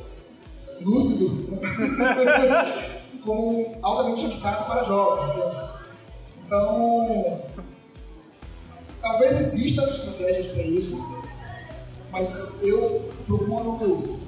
[0.81, 1.59] lúcido
[3.23, 5.67] como altamente indicado para jovens.
[6.45, 7.41] Então,
[9.01, 11.23] talvez existam estratégias para isso,
[12.11, 14.19] mas eu procuro,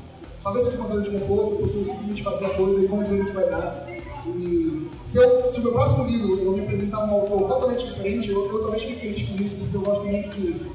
[0.43, 3.21] talvez seja uma zona de conforto, eu procuro simplesmente fazer a coisa e vamos ver
[3.21, 3.87] o que vai dar.
[4.27, 8.29] E se, eu, se o meu próximo livro eu me apresentar um autor totalmente diferente,
[8.29, 10.69] eu, eu talvez fique feliz com isso, porque eu gosto muito de,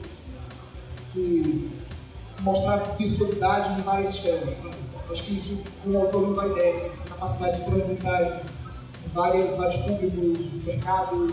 [1.14, 1.68] de
[2.40, 4.56] mostrar virtuosidade em várias esferas.
[4.56, 4.93] Sabe?
[5.10, 9.08] Acho que isso, com o autor não vai descer, essa capacidade de transitar em, em
[9.12, 11.32] vários, públicos, mercados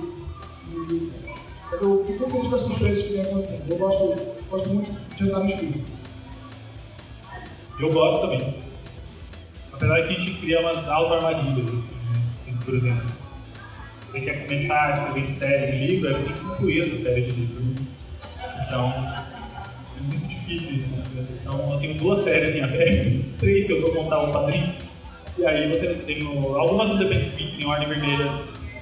[0.69, 1.31] e etc.
[1.72, 3.72] Mas eu fico muito feliz com as surpresas que vem acontecendo.
[3.72, 5.85] Eu gosto, gosto muito de andar no escuro.
[7.80, 8.61] Eu gosto também.
[9.72, 12.60] Apesar que a gente cria umas auto-armadilhas, assim, né?
[12.64, 13.10] por exemplo,
[14.06, 17.22] você quer começar a escrever série de livro, aí você tem que concluir essa série
[17.22, 17.65] de livros.
[17.65, 17.76] Né?
[18.68, 19.20] Então,
[20.56, 20.95] isso.
[20.95, 21.26] Né?
[21.41, 24.73] Então, eu tenho duas séries em aberto, três se eu for contar o padrinho.
[25.38, 26.22] E aí você tem
[26.56, 28.32] algumas não dependem de mim, tem ordem vermelha,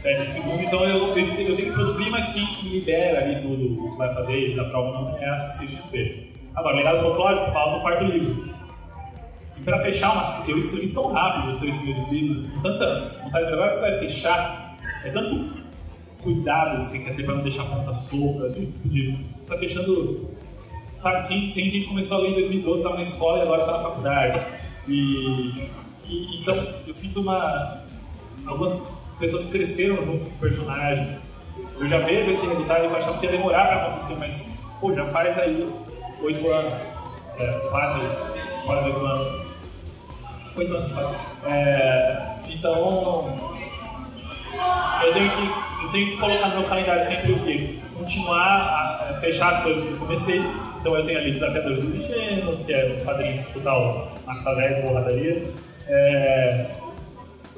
[0.02, 3.92] pede em segundo, então eu, eu, tenho que produzir, mas quem libera ali tudo, o
[3.92, 6.30] que vai fazer, eles aprovam não é a CXP.
[6.56, 8.44] Agora, legado folclórico, falta o quarto livro.
[9.58, 10.50] E para fechar uma.
[10.50, 13.90] Eu escrevi tão rápido os três primeiros livros, com tanta vontade de agora que você
[13.90, 15.60] vai fechar, é tanto
[16.22, 19.58] cuidado que você quer ter para não deixar a ponta solta, de, de, você está
[19.58, 20.39] fechando.
[21.02, 23.62] Sabe, tem, tem gente que começou a ler em 2012, estava na escola e agora
[23.62, 24.46] está na faculdade.
[24.88, 25.70] E,
[26.06, 26.56] e, então
[26.86, 27.84] eu sinto uma.
[28.46, 28.82] Algumas
[29.18, 31.18] pessoas cresceram junto com o personagem.
[31.80, 34.50] Eu já vejo esse resultado e eu achava que ia demorar para acontecer, mas
[34.82, 35.72] pô, já faz aí
[36.22, 36.74] oito anos,
[37.38, 38.00] é, quase,
[38.66, 39.46] quase oito anos.
[40.58, 41.18] Oito anos faz.
[41.46, 43.38] É, então,
[45.04, 47.80] eu tenho que, eu tenho que colocar no meu calendário sempre o quê?
[47.98, 50.69] Continuar a fechar as coisas que eu comecei.
[50.80, 54.14] Então eu tenho ali Desafiadores do Destino, que é o padrinho total
[54.56, 55.44] Velha, Borradaria.
[55.88, 56.66] É,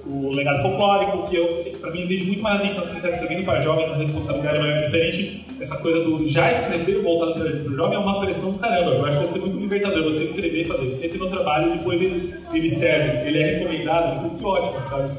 [0.05, 3.45] o legado folclórico, que eu, pra mim exige muito mais atenção que você está escrevendo
[3.45, 5.45] para jovens, uma responsabilidade maior diferente.
[5.59, 8.91] Essa coisa do já escrever voltado para o jovem é uma pressão do caramba.
[8.91, 10.99] Eu acho que deve ser muito libertador você escrever fazer.
[11.03, 15.15] Esse é meu trabalho, depois ele, ele serve, ele é recomendado, muito ótimo, sabe?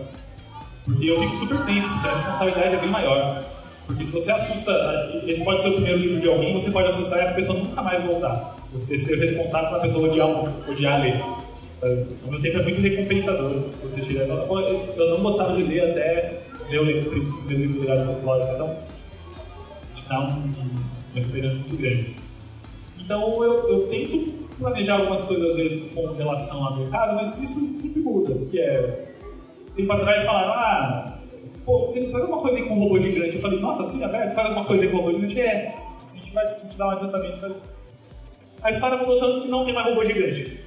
[0.85, 3.45] Porque eu fico super tenso, porque a responsabilidade é bem maior.
[3.87, 7.19] Porque se você assusta, esse pode ser o primeiro livro de alguém, você pode assustar
[7.19, 8.57] e essa pessoa nunca mais voltar.
[8.73, 10.29] Você ser responsável para a pessoa odiar,
[10.69, 11.21] odiar ler.
[11.83, 14.27] Ao mesmo tempo é muito recompensador você chegar.
[14.29, 18.77] Eu não gostava de ler até ler o meu livro Ligado Folclórico, então
[19.95, 20.53] te dá um,
[21.13, 22.17] uma esperança muito grande.
[22.99, 27.79] Então eu, eu tento planejar algumas coisas às vezes com relação ao mercado, mas isso
[27.79, 29.13] sempre muda, que é
[29.75, 31.19] tempo atrás falaram, ah,
[31.65, 33.37] pô, faz alguma coisa aí com robô gigante.
[33.37, 35.41] Eu falei, nossa, assim, aberto, faz alguma coisa aí com robô gigante?
[35.41, 35.75] É,
[36.13, 37.41] a gente vai te dar um adiantamento.
[37.41, 37.55] Faz...
[38.63, 40.61] A história mudou tanto que não tem mais robô gigante.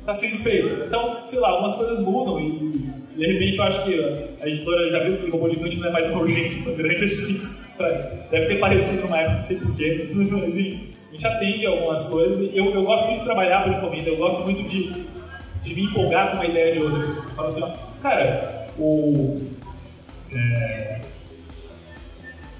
[0.00, 0.84] Está sendo feito.
[0.86, 2.86] Então, sei lá, algumas coisas mudam e
[3.16, 3.94] de repente eu acho que
[4.40, 7.04] a editora já viu que o robô gigante não é mais uma urgência tão grande
[7.04, 7.48] assim.
[8.30, 10.08] Deve ter parecido numa época, não sei porquê.
[11.08, 12.50] a gente atende algumas coisas.
[12.54, 14.92] Eu, eu gosto muito de trabalhar por encomenda, eu gosto muito de,
[15.62, 17.00] de me empolgar com uma ideia de outra.
[17.00, 19.55] Eu falo assim, ó, Cara, o.
[20.36, 21.00] É,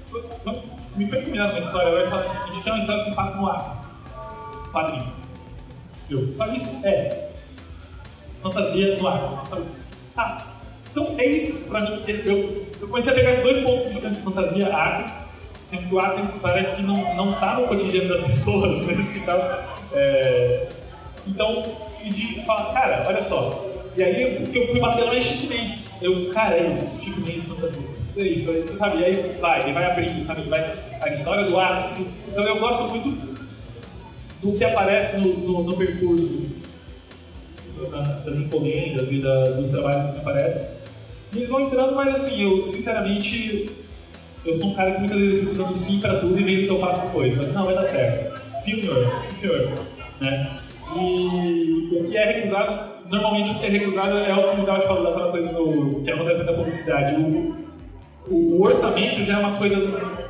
[0.09, 0.63] foi, foi,
[0.95, 3.37] me foi combinado uma história agora e falei assim: quer uma história que se passa
[3.37, 3.87] no ato.
[4.71, 5.13] Quadrinho.
[6.09, 6.67] Eu, só isso?
[6.83, 7.29] É.
[8.41, 9.45] Fantasia no.
[9.45, 9.65] Falei,
[10.15, 10.43] ah,
[10.91, 12.03] então é isso pra mim.
[12.07, 15.27] Eu, eu comecei a pegar esses dois pontos distantes de fantasia ato,
[15.69, 18.93] sendo que o ato parece que não, não tá no cotidiano das pessoas, né?
[19.15, 19.37] Então,
[19.93, 20.69] é,
[21.27, 23.66] então, e de falar, cara, olha só,
[23.97, 25.87] e aí o que eu fui bater lá é Chico Mendes.
[26.01, 27.97] Eu, cara, é isso, Chico Mendes fantasia.
[28.15, 31.59] É isso, aí, tu sabe, aí vai, ele vai abrindo, sabe, vai, a história do
[31.59, 32.07] ar, assim.
[32.27, 33.37] Então eu gosto muito
[34.41, 36.45] do que aparece no, no, no percurso
[38.25, 40.61] das encomendas e da, dos trabalhos que aparecem.
[41.33, 43.69] E eles vão entrando, mas assim, eu sinceramente,
[44.45, 46.71] eu sou um cara que muitas vezes fico dando sim pra tudo e vendo que
[46.71, 47.35] eu faço depois.
[47.35, 48.41] Mas não, vai dar certo.
[48.63, 49.69] Sim senhor, sim senhor.
[50.19, 50.59] Né?
[50.95, 54.87] E o que é recusado, normalmente o que é recusado é o que o David
[54.87, 57.15] falou daquela coisa do, que acontece na publicidade.
[57.15, 57.53] O,
[58.29, 59.75] o, orçamento já é uma coisa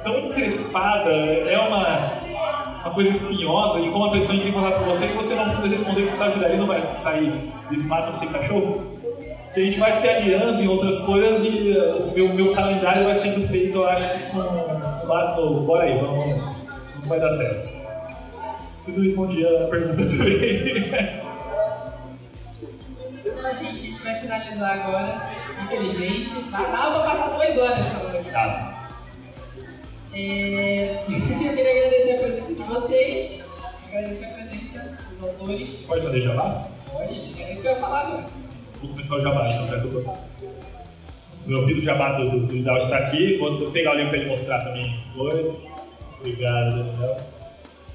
[0.04, 2.12] tão encrespada, é uma,
[2.84, 5.46] uma coisa espinhosa, e como a pessoa entra em contato com você, que você não
[5.46, 8.84] precisa responder, você sabe que dali não vai sair desse mato não tem cachorro,
[9.54, 13.06] que a gente vai se aliando em outras coisas e uh, o meu, meu calendário
[13.06, 16.28] vai sendo feito, eu acho, com base no bora aí, vamos,
[17.02, 17.78] não vai dar certo
[18.88, 21.27] preciso responder a pergunta também.
[23.46, 25.32] A gente vai finalizar agora,
[25.64, 26.30] infelizmente.
[26.52, 28.32] Dava pra passar duas horas falando aqui.
[28.32, 28.78] Dava.
[30.14, 31.04] É...
[31.08, 33.44] Eu queria agradecer a presença de vocês,
[33.88, 35.74] agradecer a presença dos autores.
[35.86, 36.68] Pode fazer jabá?
[36.92, 38.26] Pode, é isso que eu ia falar agora.
[38.82, 40.18] Vou começar o jabá, então, pra eu
[41.48, 44.30] meu filho jabá do, do, do Dal está aqui, vou pegar o livro para ele
[44.30, 45.56] mostrar também depois.
[46.20, 47.18] Obrigado, Daniel.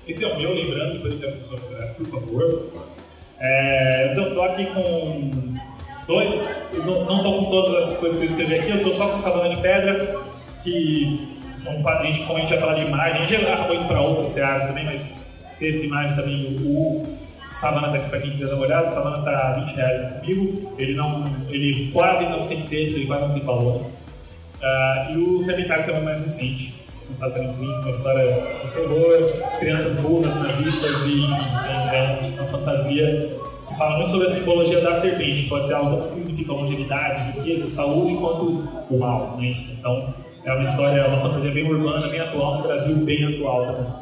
[0.09, 2.73] Esse é o meu, lembrando, depois da função fotográfica, por favor.
[3.45, 5.31] É, então, estou aqui com
[6.07, 6.49] dois,
[6.85, 9.49] não estou com todas as coisas que eu escrevi aqui, eu estou só com Savana
[9.49, 10.21] de Pedra,
[10.63, 11.29] que
[11.67, 14.01] um, a gente, como a gente vai falar de imagem, a gente acabou indo para
[14.01, 15.13] outras searas também, mas
[15.59, 17.03] texto e imagem também o
[17.55, 20.75] Savana tá aqui para quem quiser dar uma olhada, o Savana tá 20 reais comigo,
[20.79, 23.87] ele, não, ele quase não tem texto, ele quase não tem valores.
[23.87, 26.75] Uh, e o Cemitério que é o mais recente,
[27.21, 28.27] uma história
[28.65, 31.35] de terror, crianças burras, nazistas e enfim,
[31.93, 36.11] é uma fantasia que fala muito sobre a simbologia da serpente, pode ser algo que
[36.15, 39.53] significa longevidade, riqueza, saúde, quanto o mal, né?
[39.79, 40.15] Então
[40.45, 43.93] é uma história, uma fantasia bem urbana, bem atual, no Brasil bem atual também.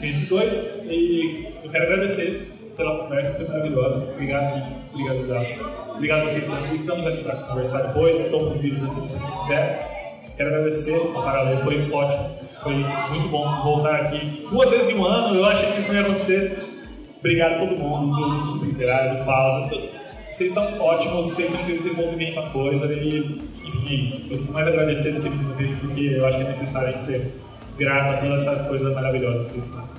[0.00, 4.04] Tem esses dois e eu quero agradecer pela conversa, foi maravilhosa.
[4.12, 4.76] Obrigado, Gui.
[4.94, 5.90] Obrigado, Gato.
[5.94, 6.74] Obrigado a vocês também.
[6.74, 9.97] Estamos aqui para conversar depois, com os vídeos aqui quem quiser.
[10.38, 12.36] Quero agradecer ao Paralelo, foi ótimo.
[12.62, 15.34] Foi muito bom voltar aqui duas vezes em um ano.
[15.34, 16.64] Eu achei que isso não ia acontecer.
[17.18, 19.68] Obrigado a todo mundo, do Super Literário, do Pausa.
[20.30, 23.18] Vocês são ótimos, vocês são que movimentam a coisa e,
[23.66, 24.34] enfim, é.
[24.34, 27.34] Eu fico mais agradecer do que me vídeo porque eu acho que é necessário ser
[27.76, 29.98] grato a toda essa coisa maravilhosa que vocês fazem.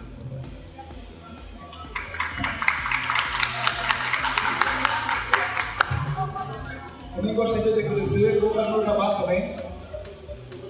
[7.14, 9.59] Também gostaria de agradecer, vou fazer meu jabá também.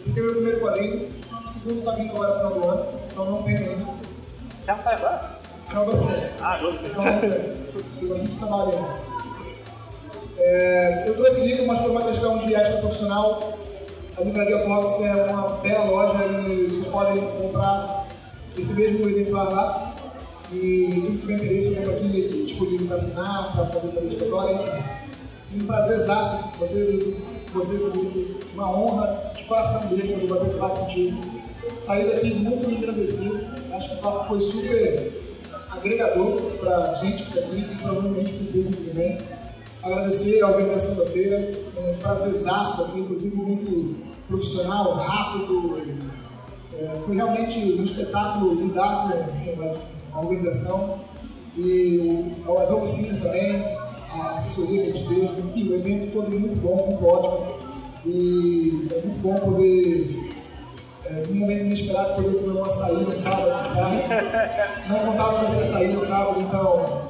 [0.09, 1.07] Aqui é meu primeiro quadrinho,
[1.45, 3.85] o segundo está vindo agora no final do ano, então não tem ainda.
[4.65, 5.37] Já sai agora?
[5.67, 6.29] Final do ano.
[6.41, 6.79] Ah, ano.
[6.79, 7.57] Final do ano.
[7.99, 9.09] Tem bastante trabalho ainda.
[10.39, 13.59] É, eu trouxe livro, mas por uma questão de ética profissional,
[14.17, 18.07] a Livraria Fox é uma bela loja e vocês podem comprar
[18.57, 19.95] esse mesmo exemplar lá.
[20.51, 24.83] E quem tiver interesse, eu aqui disponível para assinar, para fazer dedicatória, enfim.
[25.55, 27.15] Um prazer exato, você,
[27.53, 31.17] você Felipe, uma honra de coração dele poder bater esse papo contigo.
[31.79, 33.39] Saí daqui muito engrandecido,
[33.73, 35.19] acho que o papo foi super
[35.69, 39.17] agregador para a gente que está aqui e provavelmente para o público também.
[39.81, 43.95] Agradecer a organização da feira, um prazerzaço aqui, foi tudo muito
[44.27, 45.77] profissional, rápido.
[46.77, 50.99] É, foi realmente um espetáculo lidar com a organização
[51.57, 53.63] e as oficinas também,
[54.11, 57.69] a assessoria que a gente teve, enfim, o evento todo muito bom, muito ótimo.
[58.05, 60.33] E é muito bom poder,
[61.05, 63.75] é, num momento inesperado, poder comer uma saída sábado.
[63.75, 64.85] Tá?
[64.87, 67.09] Não contava com essa saída sábado, então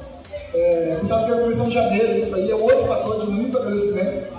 [0.54, 4.30] é, que era começar em janeiro, isso aí é outro fator de muito agradecimento.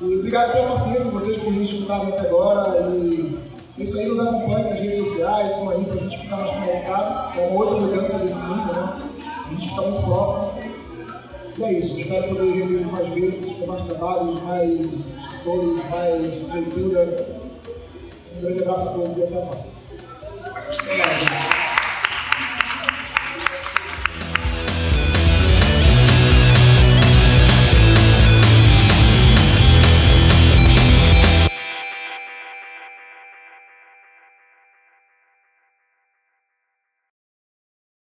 [0.00, 2.90] E obrigado pela paciência de vocês por nos escutarem até agora.
[2.90, 3.38] E
[3.78, 7.38] isso aí nos acompanha nas redes sociais, estão aí para a gente ficar mais conectado.
[7.38, 9.02] É uma outra mudança desse mundo, né?
[9.46, 10.59] A gente fica muito próximo.
[11.60, 17.26] E é isso, espero poder rever mais vezes, com mais trabalhos, mais escritores, mais leitura.
[18.34, 19.72] Um grande abraço a todos e até a próxima.
[20.80, 21.59] Obrigado.